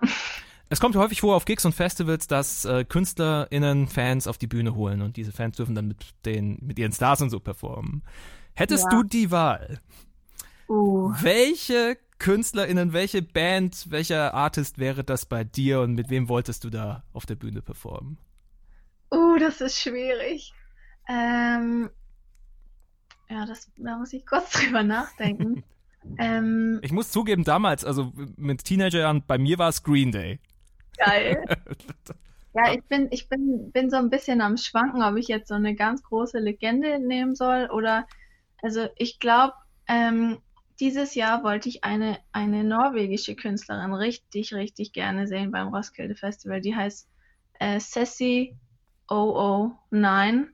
Es 0.69 0.79
kommt 0.79 0.95
häufig 0.95 1.19
vor 1.19 1.35
auf 1.35 1.43
Gigs 1.43 1.65
und 1.65 1.73
Festivals, 1.73 2.27
dass 2.27 2.63
äh, 2.63 2.85
KünstlerInnen 2.85 3.87
Fans 3.87 4.25
auf 4.27 4.37
die 4.37 4.47
Bühne 4.47 4.73
holen 4.73 5.01
und 5.01 5.17
diese 5.17 5.33
Fans 5.33 5.57
dürfen 5.57 5.75
dann 5.75 5.89
mit 5.89 5.97
den, 6.25 6.59
mit 6.61 6.79
ihren 6.79 6.93
Stars 6.93 7.21
und 7.21 7.29
so 7.29 7.41
performen. 7.41 8.03
Hättest 8.53 8.85
Ja. 8.85 8.97
du 8.97 9.03
die 9.03 9.31
Wahl, 9.31 9.79
Uh. 10.71 11.13
welche 11.21 11.97
KünstlerInnen, 12.17 12.93
welche 12.93 13.21
Band, 13.21 13.91
welcher 13.91 14.33
Artist 14.33 14.77
wäre 14.77 15.03
das 15.03 15.25
bei 15.25 15.43
dir 15.43 15.81
und 15.81 15.95
mit 15.95 16.09
wem 16.09 16.29
wolltest 16.29 16.63
du 16.63 16.69
da 16.69 17.03
auf 17.11 17.25
der 17.25 17.35
Bühne 17.35 17.61
performen? 17.61 18.17
Uh, 19.13 19.37
das 19.37 19.59
ist 19.59 19.77
schwierig. 19.77 20.53
Ähm, 21.09 21.89
ja, 23.29 23.45
das, 23.45 23.69
da 23.75 23.97
muss 23.97 24.13
ich 24.13 24.25
kurz 24.25 24.49
drüber 24.51 24.81
nachdenken. 24.81 25.65
ähm, 26.17 26.79
Ich 26.83 26.93
muss 26.93 27.11
zugeben, 27.11 27.43
damals, 27.43 27.83
also 27.83 28.13
mit 28.37 28.63
Teenagerjahren, 28.63 29.23
bei 29.27 29.37
mir 29.37 29.57
war 29.57 29.67
es 29.67 29.83
Green 29.83 30.13
Day. 30.13 30.39
geil. 30.97 31.43
Ja, 32.53 32.73
ich 32.73 32.83
bin, 32.83 33.07
ich 33.11 33.29
bin, 33.29 33.71
bin 33.71 33.89
so 33.89 33.95
ein 33.95 34.09
bisschen 34.09 34.41
am 34.41 34.57
Schwanken, 34.57 35.03
ob 35.03 35.15
ich 35.15 35.29
jetzt 35.29 35.47
so 35.47 35.53
eine 35.53 35.73
ganz 35.73 36.03
große 36.03 36.37
Legende 36.37 36.99
nehmen 36.99 37.33
soll 37.33 37.69
oder, 37.71 38.05
also 38.61 38.89
ich 38.97 39.19
glaube, 39.19 39.53
ähm, 39.87 40.39
dieses 40.81 41.13
Jahr 41.13 41.43
wollte 41.43 41.69
ich 41.69 41.83
eine, 41.83 42.17
eine 42.31 42.63
norwegische 42.63 43.35
Künstlerin 43.35 43.93
richtig, 43.93 44.53
richtig 44.53 44.91
gerne 44.91 45.27
sehen 45.27 45.51
beim 45.51 45.67
Roskilde 45.67 46.15
Festival. 46.15 46.59
Die 46.59 46.75
heißt 46.75 47.07
äh, 47.59 47.79
Ceci 47.79 48.57
009. 49.07 50.49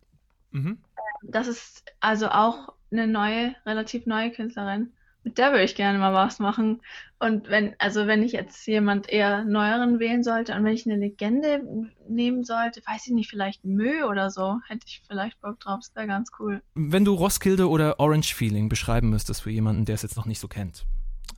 Mhm. 0.52 0.78
Das 1.24 1.48
ist 1.48 1.86
also 2.02 2.28
auch 2.28 2.74
eine 2.92 3.08
neue, 3.08 3.56
relativ 3.66 4.06
neue 4.06 4.32
Künstlerin. 4.32 4.92
Der 5.36 5.52
würde 5.52 5.64
ich 5.64 5.76
gerne 5.76 6.00
mal 6.00 6.14
was 6.14 6.40
machen. 6.40 6.82
Und 7.20 7.50
wenn, 7.50 7.76
also 7.80 8.06
wenn 8.06 8.22
ich 8.22 8.34
jetzt 8.34 8.68
jemand 8.68 9.10
eher 9.10 9.44
neueren 9.44 10.00
wählen 10.00 10.24
sollte 10.24 10.54
und 10.54 10.64
wenn 10.64 10.74
ich 10.74 10.86
eine 10.86 10.98
Legende 10.98 11.64
nehmen 12.08 12.44
sollte, 12.44 12.82
weiß 12.86 13.08
ich 13.08 13.14
nicht, 13.14 13.30
vielleicht 13.30 13.66
Mö 13.66 14.04
oder 14.04 14.30
so, 14.30 14.60
hätte 14.68 14.86
ich 14.86 15.02
vielleicht 15.08 15.42
Bock 15.42 15.60
drauf. 15.60 15.80
Das 15.80 15.96
wäre 15.96 16.08
ganz 16.08 16.30
cool. 16.40 16.62
Wenn 16.76 17.06
du 17.06 17.14
Roskilde 17.14 17.70
oder 17.70 18.00
Orange 18.00 18.36
Feeling 18.36 18.70
beschreiben 18.70 19.10
müsstest 19.10 19.42
für 19.42 19.50
jemanden, 19.50 19.86
der 19.86 19.96
es 19.96 20.04
jetzt 20.04 20.16
noch 20.16 20.26
nicht 20.26 20.40
so 20.40 20.48
kennt, 20.48 20.86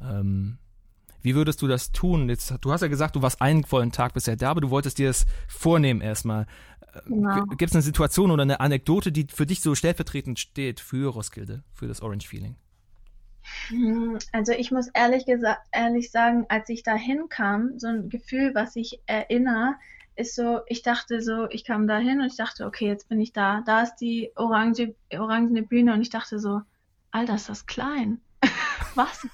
ähm, 0.02 0.58
wie 1.22 1.36
würdest 1.36 1.62
du 1.62 1.68
das 1.68 1.92
tun? 1.92 2.30
Jetzt, 2.30 2.54
du 2.62 2.72
hast 2.72 2.82
ja 2.82 2.88
gesagt, 2.88 3.16
du 3.16 3.22
warst 3.22 3.42
einen 3.42 3.64
vollen 3.64 3.92
Tag 3.92 4.14
bisher 4.14 4.36
da, 4.36 4.52
aber 4.52 4.62
du 4.62 4.70
wolltest 4.70 4.98
dir 4.98 5.08
das 5.08 5.26
vornehmen 5.48 6.02
erstmal. 6.02 6.46
Genau. 7.06 7.46
Gibt 7.46 7.72
es 7.72 7.76
eine 7.76 7.84
Situation 7.84 8.32
oder 8.32 8.44
eine 8.44 8.60
Anekdote, 8.60 9.12
die 9.12 9.28
für 9.30 9.46
dich 9.46 9.62
so 9.62 9.76
stellvertretend 9.76 10.40
steht 10.40 10.80
für 10.80 11.12
Roskilde, 11.12 11.64
für 11.74 11.88
das 11.88 12.02
Orange 12.02 12.28
Feeling? 12.28 12.56
Hm, 13.70 14.18
Also 14.32 14.52
ich 14.54 14.72
muss 14.72 14.90
ehrlich 14.94 15.26
gesagt, 15.26 15.62
ehrlich 15.72 16.12
sagen, 16.12 16.46
als 16.50 16.70
ich 16.70 16.84
da 16.84 16.96
hinkam, 16.96 17.78
so 17.80 17.88
ein 17.88 18.10
Gefühl, 18.10 18.54
was 18.56 18.76
ich 18.76 19.00
erinnere, 19.06 19.76
ist 20.16 20.36
so, 20.36 20.62
ich 20.68 20.82
dachte 20.82 21.22
so, 21.22 21.48
ich 21.50 21.64
kam 21.64 21.88
da 21.88 21.98
hin 21.98 22.20
und 22.20 22.28
ich 22.28 22.36
dachte, 22.36 22.66
okay, 22.66 22.88
jetzt 22.88 23.08
bin 23.10 23.22
ich 23.22 23.32
da. 23.34 23.62
Da 23.66 23.84
ist 23.84 23.96
die 23.98 24.32
orange, 24.36 24.96
orangene 25.14 25.64
Bühne 25.64 25.94
und 25.94 26.02
ich 26.02 26.10
dachte 26.10 26.40
so, 26.40 26.62
Alter, 27.12 27.36
ist 27.36 27.50
das 27.50 27.66
klein. 27.66 28.22
Was? 28.96 29.26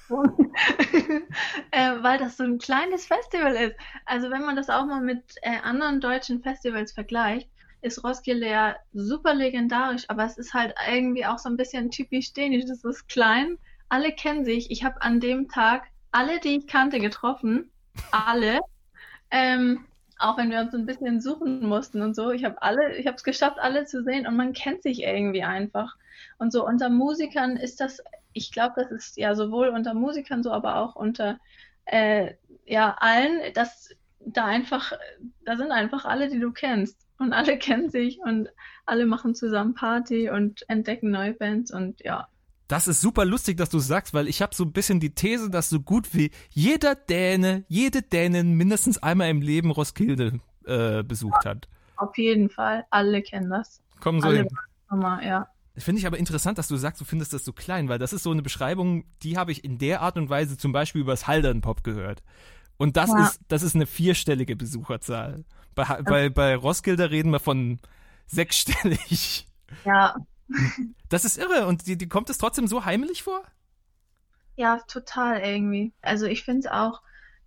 äh, 1.70 2.02
weil 2.02 2.18
das 2.18 2.36
so 2.36 2.44
ein 2.44 2.58
kleines 2.58 3.06
Festival 3.06 3.54
ist. 3.54 3.76
Also 4.04 4.30
wenn 4.30 4.42
man 4.42 4.56
das 4.56 4.70
auch 4.70 4.86
mal 4.86 5.00
mit 5.00 5.22
äh, 5.42 5.58
anderen 5.62 6.00
deutschen 6.00 6.42
Festivals 6.42 6.92
vergleicht, 6.92 7.50
ist 7.82 8.02
Roskilde 8.04 8.48
ja 8.48 8.76
super 8.92 9.34
legendarisch, 9.34 10.04
aber 10.08 10.24
es 10.24 10.38
ist 10.38 10.54
halt 10.54 10.74
irgendwie 10.90 11.26
auch 11.26 11.38
so 11.38 11.48
ein 11.48 11.56
bisschen 11.56 11.90
typisch 11.90 12.32
dänisch. 12.32 12.64
Das 12.66 12.84
ist 12.84 13.08
klein, 13.08 13.58
alle 13.88 14.12
kennen 14.12 14.44
sich. 14.44 14.70
Ich 14.70 14.84
habe 14.84 15.02
an 15.02 15.20
dem 15.20 15.48
Tag 15.48 15.84
alle, 16.10 16.40
die 16.40 16.56
ich 16.56 16.66
kannte, 16.66 16.98
getroffen. 16.98 17.70
Alle. 18.10 18.60
Ähm, 19.30 19.86
auch 20.18 20.38
wenn 20.38 20.50
wir 20.50 20.60
uns 20.60 20.74
ein 20.74 20.86
bisschen 20.86 21.20
suchen 21.20 21.66
mussten 21.66 22.00
und 22.00 22.16
so. 22.16 22.30
Ich 22.30 22.44
habe 22.44 22.62
alle, 22.62 22.96
ich 22.96 23.06
habe 23.06 23.16
es 23.16 23.24
geschafft, 23.24 23.58
alle 23.58 23.84
zu 23.84 24.02
sehen 24.02 24.26
und 24.26 24.36
man 24.36 24.52
kennt 24.52 24.82
sich 24.82 25.02
irgendwie 25.02 25.42
einfach. 25.42 25.96
Und 26.38 26.52
so 26.52 26.66
unter 26.66 26.88
Musikern 26.88 27.56
ist 27.56 27.80
das 27.80 28.02
ich 28.36 28.52
glaube, 28.52 28.74
das 28.76 28.90
ist 28.90 29.16
ja 29.16 29.34
sowohl 29.34 29.68
unter 29.68 29.94
Musikern 29.94 30.42
so, 30.42 30.52
aber 30.52 30.76
auch 30.76 30.94
unter 30.94 31.38
äh, 31.86 32.34
ja 32.66 32.94
allen, 32.98 33.52
dass 33.54 33.90
da 34.20 34.44
einfach, 34.44 34.92
da 35.44 35.56
sind 35.56 35.72
einfach 35.72 36.04
alle, 36.04 36.28
die 36.28 36.38
du 36.38 36.52
kennst. 36.52 37.06
Und 37.18 37.32
alle 37.32 37.58
kennen 37.58 37.88
sich 37.88 38.20
und 38.20 38.50
alle 38.84 39.06
machen 39.06 39.34
zusammen 39.34 39.74
Party 39.74 40.28
und 40.28 40.68
entdecken 40.68 41.10
neue 41.10 41.32
Bands 41.32 41.72
und 41.72 42.00
ja. 42.04 42.28
Das 42.68 42.88
ist 42.88 43.00
super 43.00 43.24
lustig, 43.24 43.56
dass 43.56 43.68
du 43.70 43.78
sagst, 43.78 44.12
weil 44.12 44.26
ich 44.28 44.42
habe 44.42 44.54
so 44.54 44.64
ein 44.64 44.72
bisschen 44.72 44.98
die 44.98 45.14
These, 45.14 45.50
dass 45.50 45.68
so 45.68 45.80
gut 45.80 46.12
wie 46.14 46.30
jeder 46.50 46.94
Däne, 46.96 47.64
jede 47.68 48.02
Dänin 48.02 48.54
mindestens 48.54 48.98
einmal 48.98 49.30
im 49.30 49.40
Leben 49.40 49.70
Roskilde 49.70 50.40
äh, 50.66 51.02
besucht 51.04 51.44
hat. 51.44 51.68
Auf 51.96 52.16
jeden 52.18 52.50
Fall, 52.50 52.84
alle 52.90 53.22
kennen 53.22 53.50
das. 53.50 53.80
Kommen 54.00 54.20
so 54.20 54.28
alle 54.28 54.38
hin. 54.38 54.48
mal, 54.90 55.24
ja. 55.24 55.48
Finde 55.78 56.00
ich 56.00 56.06
aber 56.06 56.18
interessant, 56.18 56.58
dass 56.58 56.68
du 56.68 56.76
sagst, 56.76 57.00
du 57.00 57.04
findest 57.04 57.32
das 57.34 57.44
so 57.44 57.52
klein, 57.52 57.88
weil 57.88 57.98
das 57.98 58.12
ist 58.12 58.22
so 58.22 58.30
eine 58.30 58.42
Beschreibung, 58.42 59.04
die 59.22 59.36
habe 59.36 59.52
ich 59.52 59.62
in 59.62 59.78
der 59.78 60.00
Art 60.00 60.16
und 60.16 60.30
Weise 60.30 60.56
zum 60.56 60.72
Beispiel 60.72 61.02
über 61.02 61.12
das 61.12 61.26
Haldern 61.26 61.60
Pop 61.60 61.84
gehört. 61.84 62.22
Und 62.78 62.96
das 62.96 63.10
Ja. 63.10 63.24
ist, 63.24 63.40
das 63.48 63.62
ist 63.62 63.74
eine 63.74 63.86
vierstellige 63.86 64.56
Besucherzahl. 64.56 65.44
Bei, 65.74 65.84
bei, 66.02 66.28
bei 66.30 66.56
Roskilde 66.56 67.10
reden 67.10 67.30
wir 67.30 67.40
von 67.40 67.78
sechsstellig. 68.26 69.46
Ja, 69.84 70.16
Das 71.08 71.24
ist 71.24 71.38
irre. 71.38 71.68
Und 71.68 71.86
die, 71.86 71.96
die 71.96 72.08
kommt 72.08 72.30
es 72.30 72.38
trotzdem 72.38 72.66
so 72.66 72.84
heimelig 72.84 73.22
vor? 73.22 73.42
ja, 74.56 74.80
total 74.88 75.40
irgendwie. 75.40 75.92
Also 76.02 76.26
ich 76.26 76.42
finde 76.42 76.60
es 76.60 76.66
auch 76.66 77.02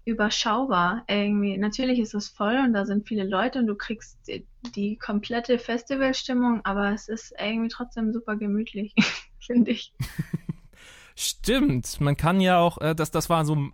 überschaubar 0.05 1.03
irgendwie. 1.07 1.57
Natürlich 1.57 1.99
ist 1.99 2.13
es 2.13 2.29
voll 2.29 2.57
und 2.63 2.73
da 2.73 2.85
sind 2.85 3.07
viele 3.07 3.25
Leute 3.25 3.59
und 3.59 3.67
du 3.67 3.75
kriegst 3.75 4.17
die, 4.27 4.47
die 4.75 4.95
komplette 4.95 5.59
Festivalstimmung, 5.59 6.61
aber 6.63 6.93
es 6.93 7.09
ist 7.09 7.33
irgendwie 7.39 7.69
trotzdem 7.69 8.13
super 8.13 8.35
gemütlich, 8.35 8.93
finde 9.39 9.71
ich. 9.71 9.93
Stimmt. 11.15 11.99
Man 11.99 12.15
kann 12.15 12.39
ja 12.39 12.59
auch, 12.59 12.79
äh, 12.79 12.95
das, 12.95 13.11
das 13.11 13.29
war 13.29 13.43
so 13.43 13.69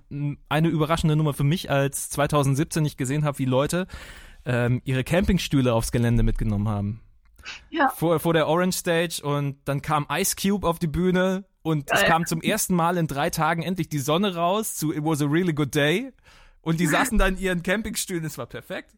eine 0.50 0.68
überraschende 0.68 1.16
Nummer 1.16 1.34
für 1.34 1.44
mich, 1.44 1.70
als 1.70 2.10
2017 2.10 2.84
ich 2.86 2.98
gesehen 2.98 3.24
habe, 3.24 3.38
wie 3.38 3.46
Leute 3.46 3.86
ähm, 4.46 4.82
ihre 4.84 5.04
Campingstühle 5.04 5.72
aufs 5.72 5.92
Gelände 5.92 6.24
mitgenommen 6.24 6.68
haben. 6.68 7.02
Ja. 7.70 7.90
Vor, 7.90 8.20
vor 8.20 8.34
der 8.34 8.48
Orange 8.48 8.78
Stage 8.78 9.22
und 9.24 9.58
dann 9.66 9.82
kam 9.82 10.08
Ice 10.12 10.36
Cube 10.36 10.68
auf 10.68 10.80
die 10.80 10.88
Bühne 10.88 11.46
und 11.62 11.92
es 11.92 12.02
Geil. 12.02 12.10
kam 12.10 12.26
zum 12.26 12.42
ersten 12.42 12.76
Mal 12.76 12.98
in 12.98 13.08
drei 13.08 13.30
Tagen 13.30 13.64
endlich 13.64 13.90
die 13.90 14.00
Sonne 14.00 14.36
raus 14.36 14.76
zu 14.76 14.94
It 14.94 15.04
Was 15.04 15.22
a 15.22 15.26
Really 15.26 15.54
Good 15.54 15.74
Day 15.76 16.12
und 16.62 16.80
die 16.80 16.88
saßen 16.88 17.18
dann 17.18 17.36
in 17.36 17.40
ihren 17.40 17.64
Campingstühlen, 17.64 18.26
es 18.26 18.38
war 18.38 18.48
perfekt. 18.48 18.96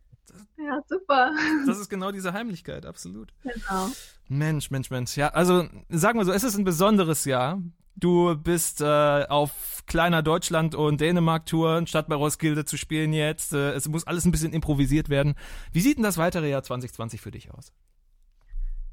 Ja, 0.58 0.82
super. 0.88 1.32
Das 1.66 1.78
ist 1.80 1.90
genau 1.90 2.12
diese 2.12 2.34
Heimlichkeit, 2.34 2.86
absolut. 2.86 3.34
Genau. 3.44 3.90
Mensch, 4.28 4.72
Mensch, 4.72 4.90
Mensch. 4.90 5.16
Ja, 5.16 5.30
also 5.30 5.68
sagen 5.90 6.20
wir 6.20 6.26
so, 6.26 6.32
es 6.32 6.44
ist 6.44 6.58
ein 6.58 6.64
besonderes 6.64 7.26
Jahr. 7.26 7.62
Du 7.96 8.36
bist 8.36 8.82
äh, 8.82 9.26
auf 9.28 9.84
kleiner 9.88 10.22
Deutschland- 10.22 10.76
und 10.76 11.02
Dänemark-Tour, 11.02 11.88
statt 11.88 12.08
bei 12.08 12.16
Roskilde 12.16 12.64
zu 12.64 12.78
spielen 12.78 13.12
jetzt. 13.12 13.54
Äh, 13.54 13.72
es 13.72 13.88
muss 13.88 14.06
alles 14.06 14.26
ein 14.26 14.32
bisschen 14.32 14.54
improvisiert 14.54 15.10
werden. 15.10 15.36
Wie 15.72 15.82
sieht 15.82 15.98
denn 15.98 16.04
das 16.04 16.18
weitere 16.18 16.50
Jahr 16.50 16.62
2020 16.62 17.22
für 17.22 17.32
dich 17.32 17.52
aus? 17.52 17.72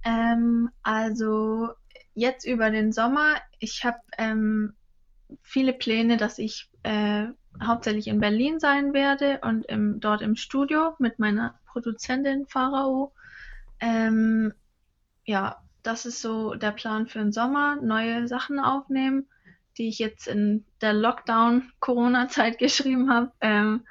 Ähm, 0.05 0.71
also 0.83 1.71
jetzt 2.15 2.45
über 2.45 2.71
den 2.71 2.93
Sommer, 2.93 3.37
ich 3.59 3.85
habe 3.85 3.99
ähm, 4.19 4.75
viele 5.43 5.73
Pläne, 5.73 6.17
dass 6.17 6.39
ich 6.39 6.71
äh, 6.83 7.27
hauptsächlich 7.63 8.09
in 8.09 8.21
Berlin 8.21 8.61
sein 8.61 8.93
werde 8.93 9.41
und 9.43 9.65
im, 9.67 10.01
dort 10.01 10.23
im 10.23 10.37
Studio 10.37 10.95
mit 10.99 11.19
meiner 11.19 11.59
Produzentin 11.67 12.47
Pharao. 12.47 13.13
Ähm, 13.81 14.53
ja, 15.25 15.63
das 15.83 16.07
ist 16.07 16.21
so 16.21 16.55
der 16.55 16.73
Plan 16.73 17.07
für 17.07 17.19
den 17.19 17.33
Sommer, 17.33 17.77
neue 17.77 18.29
Sachen 18.29 18.59
aufnehmen, 18.59 19.27
die 19.77 19.89
ich 19.89 19.99
jetzt 19.99 20.29
in 20.29 20.65
der 20.81 20.93
Lockdown-Corona-Zeit 20.93 22.59
geschrieben 22.59 23.11
habe. 23.11 23.33
Ähm, 23.41 23.87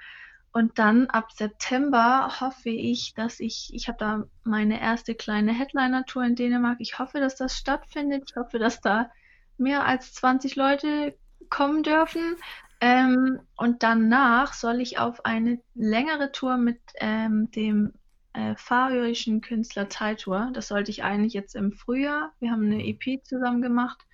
und 0.54 0.78
dann 0.78 1.08
ab 1.08 1.32
September 1.32 2.39
hoffe 2.39 2.70
ich, 2.70 3.16
dass 3.16 3.39
ich, 3.39 3.72
ich 3.74 3.88
habe 3.88 3.98
da 3.98 4.24
meine 4.44 4.80
erste 4.80 5.16
kleine 5.16 5.52
Headliner-Tour 5.52 6.24
in 6.24 6.36
Dänemark. 6.36 6.78
Ich 6.80 7.00
hoffe, 7.00 7.20
dass 7.20 7.36
das 7.36 7.58
stattfindet. 7.58 8.26
Ich 8.30 8.36
hoffe, 8.36 8.60
dass 8.60 8.80
da 8.80 9.10
mehr 9.58 9.88
als 9.88 10.13
20 10.13 10.56
Leute 10.56 11.18
kommen 11.50 11.82
dürfen. 11.82 12.36
Ähm, 12.82 13.39
und 13.58 13.82
danach 13.82 14.54
soll 14.54 14.80
ich 14.80 15.00
auf 15.00 15.26
eine 15.26 15.60
längere 15.74 16.32
Tour 16.32 16.58
mit 16.58 16.80
ähm, 17.00 17.50
dem 17.50 17.94
äh, 18.34 18.56
färöischen 18.56 19.42
Künstler 19.42 19.89
Taitur. 19.89 20.52
Das 20.54 20.68
sollte 20.68 20.92
ich 20.92 21.04
eigentlich 21.04 21.34
jetzt 21.34 21.56
im 21.56 21.72
Frühjahr. 21.72 22.32
Wir 22.39 22.52
haben 22.52 22.66
eine 22.66 22.86
EP 22.86 23.26
zusammen 23.26 23.63
gemacht 23.63 24.06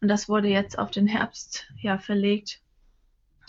und 0.00 0.08
das 0.08 0.26
wurde 0.26 0.48
jetzt 0.48 0.78
auf 0.78 0.90
den 0.90 1.06
Herbst 1.06 1.70
ja 1.76 1.98
verlegt. 1.98 2.62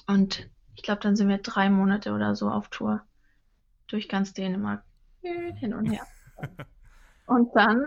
Und 0.08 0.50
ich 0.76 0.84
glaube, 0.84 1.02
dann 1.02 1.16
sind 1.16 1.30
wir 1.30 1.38
drei 1.38 1.70
Monate 1.70 2.12
oder 2.14 2.36
so 2.36 2.50
auf 2.50 2.70
Tour 2.70 3.02
durch 3.88 4.10
ganz 4.10 4.34
Dänemark. 4.34 4.84
Hin 5.22 5.74
und 5.74 5.86
her. 5.86 6.06
Und 7.26 7.50
dann 7.56 7.86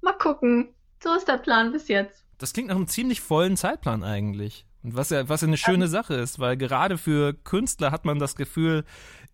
mal 0.00 0.14
gucken. 0.14 0.70
So 1.02 1.14
ist 1.14 1.28
der 1.28 1.36
Plan 1.38 1.70
bis 1.72 1.88
jetzt. 1.88 2.24
Das 2.38 2.52
klingt 2.52 2.68
nach 2.68 2.76
einem 2.76 2.88
ziemlich 2.88 3.20
vollen 3.20 3.56
Zeitplan 3.56 4.02
eigentlich. 4.02 4.64
Und 4.82 4.96
was 4.96 5.10
ja, 5.10 5.28
was 5.28 5.42
ja 5.42 5.48
eine 5.48 5.56
schöne 5.56 5.88
Sache 5.88 6.14
ist, 6.14 6.38
weil 6.38 6.56
gerade 6.56 6.98
für 6.98 7.34
Künstler 7.34 7.90
hat 7.90 8.04
man 8.04 8.18
das 8.18 8.36
Gefühl, 8.36 8.84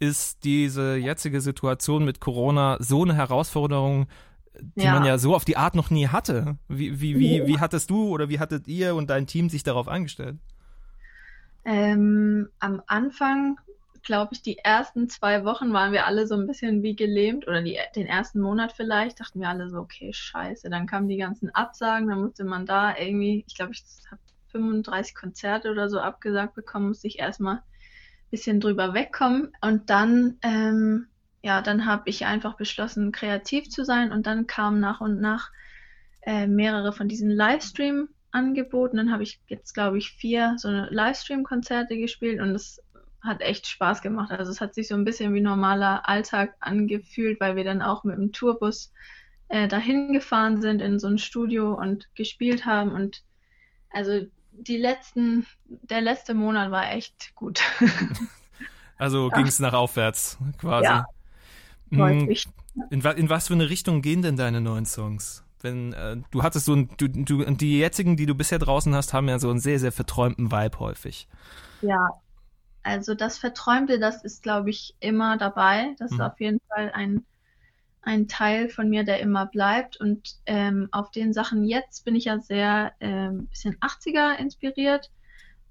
ist 0.00 0.42
diese 0.44 0.96
jetzige 0.96 1.40
Situation 1.40 2.04
mit 2.04 2.20
Corona 2.20 2.76
so 2.80 3.02
eine 3.02 3.14
Herausforderung, 3.14 4.08
die 4.58 4.82
Ja. 4.84 4.94
man 4.94 5.04
ja 5.04 5.18
so 5.18 5.34
auf 5.34 5.44
die 5.44 5.56
Art 5.56 5.74
noch 5.74 5.90
nie 5.90 6.08
hatte. 6.08 6.56
Wie, 6.68 7.00
wie, 7.00 7.18
wie, 7.18 7.46
wie 7.46 7.58
hattest 7.60 7.90
du 7.90 8.08
oder 8.08 8.28
wie 8.28 8.40
hattet 8.40 8.66
ihr 8.66 8.94
und 8.94 9.08
dein 9.10 9.26
Team 9.26 9.48
sich 9.48 9.62
darauf 9.62 9.86
eingestellt? 9.86 10.38
Ähm, 11.64 12.48
am 12.58 12.82
Anfang, 12.86 13.58
glaube 14.02 14.34
ich, 14.34 14.42
die 14.42 14.58
ersten 14.58 15.08
zwei 15.08 15.44
Wochen 15.44 15.72
waren 15.72 15.92
wir 15.92 16.06
alle 16.06 16.26
so 16.26 16.34
ein 16.34 16.46
bisschen 16.46 16.82
wie 16.82 16.94
gelähmt 16.94 17.48
oder 17.48 17.62
die, 17.62 17.78
den 17.96 18.06
ersten 18.06 18.40
Monat 18.40 18.72
vielleicht, 18.72 19.20
dachten 19.20 19.40
wir 19.40 19.48
alle 19.48 19.70
so, 19.70 19.78
okay, 19.78 20.12
scheiße. 20.12 20.68
Dann 20.68 20.86
kamen 20.86 21.08
die 21.08 21.16
ganzen 21.16 21.50
Absagen, 21.54 22.08
dann 22.08 22.20
musste 22.20 22.44
man 22.44 22.66
da 22.66 22.96
irgendwie, 22.96 23.44
ich 23.46 23.54
glaube, 23.54 23.72
ich 23.72 23.82
habe 24.10 24.20
35 24.52 25.14
Konzerte 25.14 25.70
oder 25.70 25.88
so 25.88 25.98
abgesagt 25.98 26.54
bekommen, 26.54 26.88
musste 26.88 27.08
ich 27.08 27.18
erstmal 27.18 27.56
ein 27.56 27.62
bisschen 28.30 28.60
drüber 28.60 28.94
wegkommen. 28.94 29.52
Und 29.60 29.90
dann, 29.90 30.38
ähm, 30.42 31.06
ja, 31.42 31.62
dann 31.62 31.86
habe 31.86 32.08
ich 32.10 32.26
einfach 32.26 32.56
beschlossen, 32.56 33.10
kreativ 33.10 33.68
zu 33.68 33.84
sein 33.84 34.12
und 34.12 34.26
dann 34.26 34.46
kamen 34.46 34.80
nach 34.80 35.00
und 35.00 35.20
nach 35.20 35.50
äh, 36.22 36.46
mehrere 36.46 36.92
von 36.92 37.08
diesen 37.08 37.30
Livestream-Angeboten. 38.34 38.96
Dann 38.96 39.12
habe 39.12 39.22
ich 39.22 39.40
jetzt, 39.48 39.72
glaube 39.72 39.98
ich, 39.98 40.10
vier 40.10 40.54
so 40.58 40.68
Livestream-Konzerte 40.68 41.96
gespielt 41.96 42.40
und 42.40 42.50
es 42.50 42.80
hat 43.20 43.40
echt 43.40 43.66
Spaß 43.66 44.02
gemacht. 44.02 44.30
Also 44.30 44.50
es 44.50 44.60
hat 44.60 44.74
sich 44.74 44.88
so 44.88 44.94
ein 44.94 45.04
bisschen 45.04 45.32
wie 45.32 45.40
normaler 45.40 46.08
Alltag 46.08 46.54
angefühlt, 46.60 47.40
weil 47.40 47.56
wir 47.56 47.64
dann 47.64 47.80
auch 47.80 48.04
mit 48.04 48.16
dem 48.16 48.32
Tourbus 48.32 48.92
äh, 49.48 49.66
dahin 49.66 50.12
gefahren 50.12 50.60
sind 50.60 50.82
in 50.82 50.98
so 50.98 51.06
ein 51.06 51.18
Studio 51.18 51.72
und 51.74 52.08
gespielt 52.14 52.66
haben. 52.66 52.92
Und 52.92 53.22
also 53.90 54.26
die 54.52 54.76
letzten, 54.76 55.46
der 55.64 56.02
letzte 56.02 56.34
Monat 56.34 56.70
war 56.70 56.92
echt 56.92 57.34
gut. 57.34 57.60
Also 58.96 59.28
ging 59.28 59.44
es 59.44 59.58
nach 59.58 59.72
aufwärts 59.72 60.38
quasi. 60.56 60.84
Ja. 60.84 61.04
Hm. 61.90 62.30
In, 62.90 63.02
in 63.02 63.28
was 63.28 63.48
für 63.48 63.54
eine 63.54 63.68
Richtung 63.68 64.02
gehen 64.02 64.22
denn 64.22 64.36
deine 64.36 64.60
neuen 64.60 64.86
Songs? 64.86 65.43
Wenn 65.64 65.92
äh, 65.94 66.18
du 66.30 66.42
hattest 66.44 66.66
so 66.66 66.74
ein, 66.74 66.90
du, 66.98 67.08
du, 67.08 67.44
die 67.56 67.78
jetzigen, 67.78 68.16
die 68.16 68.26
du 68.26 68.34
bisher 68.36 68.58
draußen 68.60 68.94
hast, 68.94 69.12
haben 69.14 69.28
ja 69.28 69.38
so 69.40 69.50
einen 69.50 69.60
sehr, 69.60 69.80
sehr 69.80 69.92
verträumten 69.92 70.52
Vibe 70.52 70.80
häufig. 70.80 71.28
Ja, 71.80 72.10
also 72.84 73.14
das 73.14 73.38
Verträumte, 73.38 73.98
das 74.00 74.24
ist, 74.24 74.42
glaube 74.42 74.70
ich, 74.70 74.96
immer 75.00 75.38
dabei. 75.38 75.94
Das 75.98 76.12
ist 76.12 76.20
Mhm. 76.20 76.20
auf 76.20 76.40
jeden 76.40 76.60
Fall 76.68 76.92
ein, 76.94 77.26
ein 78.02 78.28
Teil 78.28 78.68
von 78.68 78.90
mir, 78.90 79.04
der 79.04 79.20
immer 79.20 79.46
bleibt. 79.46 79.98
Und 79.98 80.36
ähm, 80.46 80.88
auf 80.92 81.10
den 81.12 81.32
Sachen 81.34 81.64
jetzt 81.64 82.04
bin 82.04 82.16
ich 82.16 82.26
ja 82.26 82.40
sehr 82.40 82.94
ähm, 83.00 83.48
bisschen 83.48 83.76
80er 83.80 84.34
inspiriert. 84.36 85.10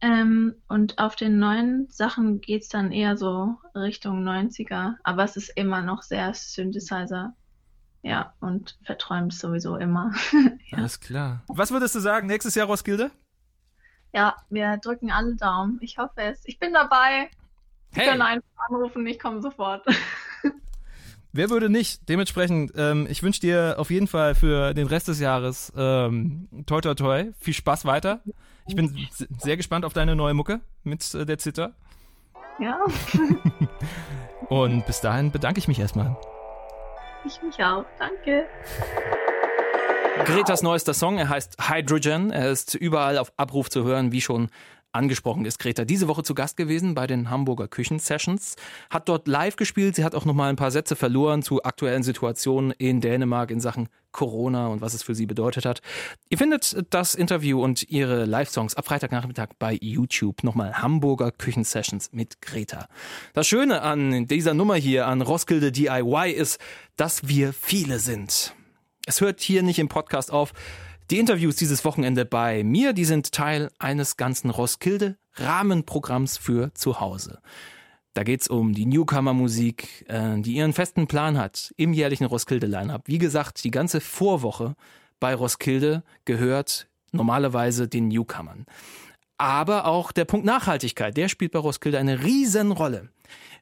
Ähm, 0.01 0.55
und 0.69 0.99
auf 0.99 1.15
den 1.15 1.39
neuen 1.39 1.89
Sachen 1.89 2.41
geht's 2.41 2.69
dann 2.69 2.91
eher 2.91 3.17
so 3.17 3.55
Richtung 3.75 4.23
90er. 4.23 4.97
Aber 5.03 5.23
es 5.25 5.37
ist 5.37 5.49
immer 5.57 5.81
noch 5.83 6.03
sehr 6.03 6.33
Synthesizer. 6.33 7.35
Ja, 8.03 8.33
und 8.41 8.77
verträumt 8.83 9.33
sowieso 9.33 9.77
immer. 9.77 10.11
Ja. 10.69 10.79
Alles 10.79 10.99
klar. 10.99 11.43
Was 11.47 11.71
würdest 11.71 11.95
du 11.95 11.99
sagen, 11.99 12.27
nächstes 12.27 12.55
Jahr 12.55 12.67
Roskilde? 12.67 13.11
Ja, 14.11 14.35
wir 14.49 14.77
drücken 14.77 15.11
alle 15.11 15.35
Daumen. 15.35 15.77
Ich 15.81 15.97
hoffe 15.97 16.21
es. 16.21 16.41
Ich 16.45 16.59
bin 16.59 16.73
dabei. 16.73 17.29
Hey, 17.91 18.07
können 18.09 18.21
einfach 18.21 18.47
anrufen, 18.69 19.05
ich 19.05 19.19
komme 19.19 19.41
sofort. 19.41 19.85
wer 21.31 21.49
würde 21.49 21.69
nicht? 21.69 22.09
Dementsprechend, 22.09 22.73
ähm, 22.75 23.07
ich 23.09 23.21
wünsche 23.21 23.41
dir 23.41 23.75
auf 23.77 23.91
jeden 23.91 24.07
Fall 24.07 24.33
für 24.35 24.73
den 24.73 24.87
Rest 24.87 25.07
des 25.07 25.19
Jahres 25.19 25.71
ähm, 25.75 26.47
toi 26.65 26.81
toi 26.81 26.95
toi, 26.95 27.31
viel 27.39 27.53
Spaß 27.53 27.85
weiter. 27.85 28.21
Ich 28.65 28.75
bin 28.75 28.95
sehr 29.37 29.57
gespannt 29.57 29.85
auf 29.85 29.93
deine 29.93 30.15
neue 30.15 30.33
Mucke 30.33 30.61
mit 30.83 31.13
äh, 31.13 31.25
der 31.25 31.37
Zither. 31.37 31.73
Ja, 32.59 32.79
Und 34.49 34.85
bis 34.85 35.01
dahin 35.01 35.31
bedanke 35.31 35.59
ich 35.59 35.67
mich 35.67 35.79
erstmal. 35.79 36.15
Ich 37.25 37.41
mich 37.41 37.63
auch. 37.63 37.85
Danke. 37.99 38.45
Gretas 40.25 40.61
neuester 40.61 40.93
Song, 40.93 41.17
er 41.17 41.29
heißt 41.29 41.57
Hydrogen. 41.69 42.31
Er 42.31 42.51
ist 42.51 42.75
überall 42.75 43.17
auf 43.17 43.33
Abruf 43.37 43.69
zu 43.69 43.83
hören, 43.83 44.11
wie 44.11 44.21
schon 44.21 44.49
angesprochen 44.93 45.45
ist 45.45 45.57
Greta 45.57 45.85
diese 45.85 46.07
Woche 46.07 46.23
zu 46.23 46.35
Gast 46.35 46.55
gewesen 46.55 46.93
bei 46.93 47.07
den 47.07 47.29
Hamburger 47.29 47.67
Küchen-Sessions, 47.67 48.55
hat 48.89 49.09
dort 49.09 49.27
live 49.27 49.55
gespielt. 49.55 49.95
Sie 49.95 50.03
hat 50.03 50.15
auch 50.15 50.25
noch 50.25 50.35
mal 50.35 50.49
ein 50.49 50.55
paar 50.55 50.71
Sätze 50.71 50.95
verloren 50.95 51.41
zu 51.41 51.63
aktuellen 51.63 52.03
Situationen 52.03 52.71
in 52.71 53.01
Dänemark 53.01 53.49
in 53.49 53.59
Sachen 53.59 53.89
Corona 54.13 54.67
und 54.67 54.79
was 54.79 54.93
es 54.93 55.03
für 55.03 55.13
sie 55.13 55.25
bedeutet 55.25 55.65
hat. 55.65 55.81
Ihr 56.29 56.37
findet 56.37 56.85
das 56.91 57.15
Interview 57.15 57.61
und 57.61 57.89
ihre 57.89 58.23
Live-Songs 58.23 58.75
ab 58.75 58.85
Freitagnachmittag 58.85 59.49
bei 59.59 59.77
YouTube. 59.81 60.43
Nochmal 60.43 60.81
Hamburger 60.81 61.31
Küchen-Sessions 61.31 62.13
mit 62.13 62.41
Greta. 62.41 62.87
Das 63.33 63.47
Schöne 63.47 63.81
an 63.81 64.27
dieser 64.27 64.53
Nummer 64.53 64.75
hier, 64.75 65.07
an 65.07 65.21
Roskilde 65.21 65.73
DIY, 65.73 66.31
ist, 66.31 66.59
dass 66.95 67.27
wir 67.27 67.51
viele 67.51 67.99
sind. 67.99 68.55
Es 69.05 69.19
hört 69.19 69.41
hier 69.41 69.63
nicht 69.63 69.79
im 69.79 69.89
Podcast 69.89 70.31
auf. 70.31 70.53
Die 71.11 71.19
Interviews 71.19 71.57
dieses 71.57 71.83
Wochenende 71.83 72.23
bei 72.23 72.63
mir, 72.63 72.93
die 72.93 73.03
sind 73.03 73.33
Teil 73.33 73.69
eines 73.77 74.15
ganzen 74.15 74.49
Roskilde 74.49 75.17
Rahmenprogramms 75.35 76.37
für 76.37 76.73
zu 76.73 76.99
Hause. 76.99 77.41
Da 78.13 78.23
geht's 78.23 78.47
um 78.47 78.73
die 78.73 78.85
Newcomer-Musik, 78.85 80.05
äh, 80.07 80.39
die 80.39 80.53
ihren 80.53 80.73
festen 80.73 81.07
Plan 81.07 81.37
hat 81.37 81.73
im 81.77 81.93
jährlichen 81.93 82.25
Roskilde-Line-Up. 82.25 83.03
Wie 83.07 83.17
gesagt, 83.17 83.63
die 83.63 83.71
ganze 83.71 84.01
Vorwoche 84.01 84.75
bei 85.19 85.33
Roskilde 85.33 86.03
gehört 86.25 86.87
normalerweise 87.11 87.87
den 87.87 88.09
Newcomern. 88.09 88.65
Aber 89.37 89.85
auch 89.85 90.11
der 90.11 90.25
Punkt 90.25 90.45
Nachhaltigkeit, 90.45 91.17
der 91.17 91.27
spielt 91.27 91.51
bei 91.51 91.59
Roskilde 91.59 91.97
eine 91.97 92.23
Riesenrolle. 92.23 93.09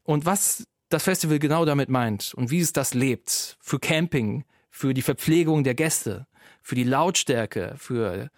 Und 0.03 0.25
was 0.25 0.65
das 0.89 1.03
Festival 1.03 1.39
genau 1.39 1.63
damit 1.63 1.89
meint 1.89 2.33
und 2.33 2.51
wie 2.51 2.59
es 2.59 2.73
das 2.73 2.93
lebt, 2.93 3.57
für 3.61 3.79
Camping, 3.79 4.43
für 4.69 4.93
die 4.93 5.01
Verpflegung 5.01 5.63
der 5.63 5.75
Gäste, 5.75 6.27
für 6.61 6.75
die 6.75 6.83
Lautstärke, 6.83 7.75
für 7.77 8.29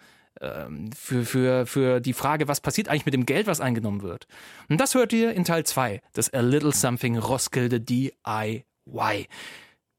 ähm, 0.44 0.90
für, 0.92 1.24
für, 1.24 1.66
für 1.66 2.00
die 2.00 2.12
Frage, 2.12 2.48
was 2.48 2.60
passiert 2.60 2.88
eigentlich 2.88 3.06
mit 3.06 3.14
dem 3.14 3.26
Geld, 3.26 3.46
was 3.46 3.60
eingenommen 3.60 4.02
wird. 4.02 4.26
Und 4.68 4.80
das 4.80 4.94
hört 4.94 5.12
ihr 5.12 5.32
in 5.32 5.44
Teil 5.44 5.64
2 5.64 6.00
des 6.16 6.32
A 6.32 6.40
Little 6.40 6.72
Something 6.72 7.18
Roskilde 7.18 7.80
DIY. 7.80 8.64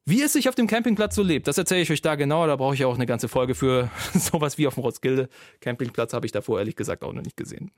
Wie 0.07 0.21
es 0.21 0.33
sich 0.33 0.47
auf 0.47 0.53
dem 0.53 0.67
Campingplatz 0.67 1.15
so 1.15 1.23
lebt, 1.23 1.47
das 1.47 1.57
erzähle 1.57 1.81
ich 1.81 1.91
euch 1.91 2.01
da 2.03 2.13
genauer. 2.13 2.45
Da 2.45 2.55
brauche 2.57 2.75
ich 2.75 2.85
auch 2.85 2.93
eine 2.93 3.07
ganze 3.07 3.27
Folge 3.27 3.55
für 3.55 3.89
sowas 4.13 4.59
wie 4.59 4.67
auf 4.67 4.75
dem 4.75 4.83
Roskilde. 4.83 5.29
Campingplatz 5.61 6.13
habe 6.13 6.27
ich 6.27 6.31
davor 6.31 6.59
ehrlich 6.59 6.75
gesagt 6.75 7.03
auch 7.03 7.11
noch 7.11 7.23
nicht 7.23 7.37
gesehen. 7.37 7.71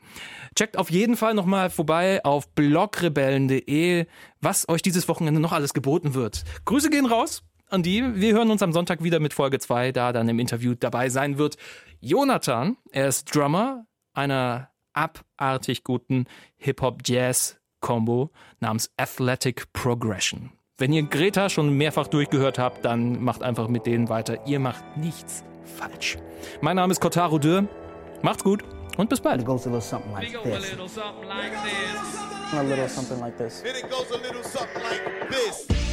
Checkt 0.53 0.77
auf 0.77 0.91
jeden 0.91 1.15
Fall 1.15 1.36
nochmal 1.36 1.69
vorbei 1.69 2.23
auf 2.25 2.49
blogrebellen.de, 2.53 4.08
was 4.41 4.67
euch 4.67 4.82
dieses 4.82 5.08
Wochenende 5.08 5.39
noch 5.39 5.53
alles 5.53 5.73
geboten 5.73 6.15
wird. 6.15 6.43
Grüße 6.65 6.89
gehen 6.89 7.06
raus 7.06 7.43
an 7.69 7.84
die. 7.84 8.03
Wir 8.15 8.34
hören 8.34 8.51
uns 8.51 8.62
am 8.62 8.71
Sonntag 8.71 9.03
wieder 9.03 9.19
mit 9.19 9.34
Folge 9.34 9.60
2, 9.60 9.91
da 9.91 10.13
dann 10.13 10.30
im 10.30 10.39
Interview 10.39 10.73
dabei 10.73 11.10
sein 11.10 11.38
wird 11.38 11.58
Jonathan. 11.99 12.77
Er 12.91 13.08
ist 13.08 13.34
Drummer 13.36 13.86
einer 14.13 14.69
abartig 14.93 15.84
guten 15.84 16.25
Hip-Hop-Jazz-Kombo 16.58 18.32
namens 18.60 18.89
Athletic 18.97 19.71
Progression. 19.73 20.51
Wenn 20.77 20.93
ihr 20.93 21.03
Greta 21.03 21.49
schon 21.49 21.75
mehrfach 21.75 22.08
durchgehört 22.08 22.60
habt, 22.60 22.86
dann 22.86 23.23
macht 23.23 23.41
einfach 23.41 23.67
mit 23.67 23.86
denen 23.86 24.10
weiter. 24.10 24.45
Ihr 24.45 24.60
macht 24.60 24.97
nichts 24.97 25.43
falsch. 25.77 26.17
Mein 26.62 26.75
Name 26.75 26.91
ist 26.91 27.01
Kotaro 27.01 27.39
Dürr. 27.39 27.67
Macht's 28.21 28.43
gut 28.43 28.63
und 28.97 29.10
bis 29.10 29.21
bald. 29.21 29.41
It 29.41 29.47
goes 29.47 29.65
a 29.65 29.69
little 29.69 29.82
something 29.82 30.12
like 30.12 30.32
this. 30.43 30.53
A 30.53 30.60
little 30.60 30.88
something 30.88 31.27
like 33.19 33.38
this. 33.38 33.63
And 33.63 33.75
it 33.75 33.89
goes 33.89 34.12
a 34.12 34.17
little 34.17 34.43
something 34.43 34.82
like 34.84 35.30
this. 35.30 35.87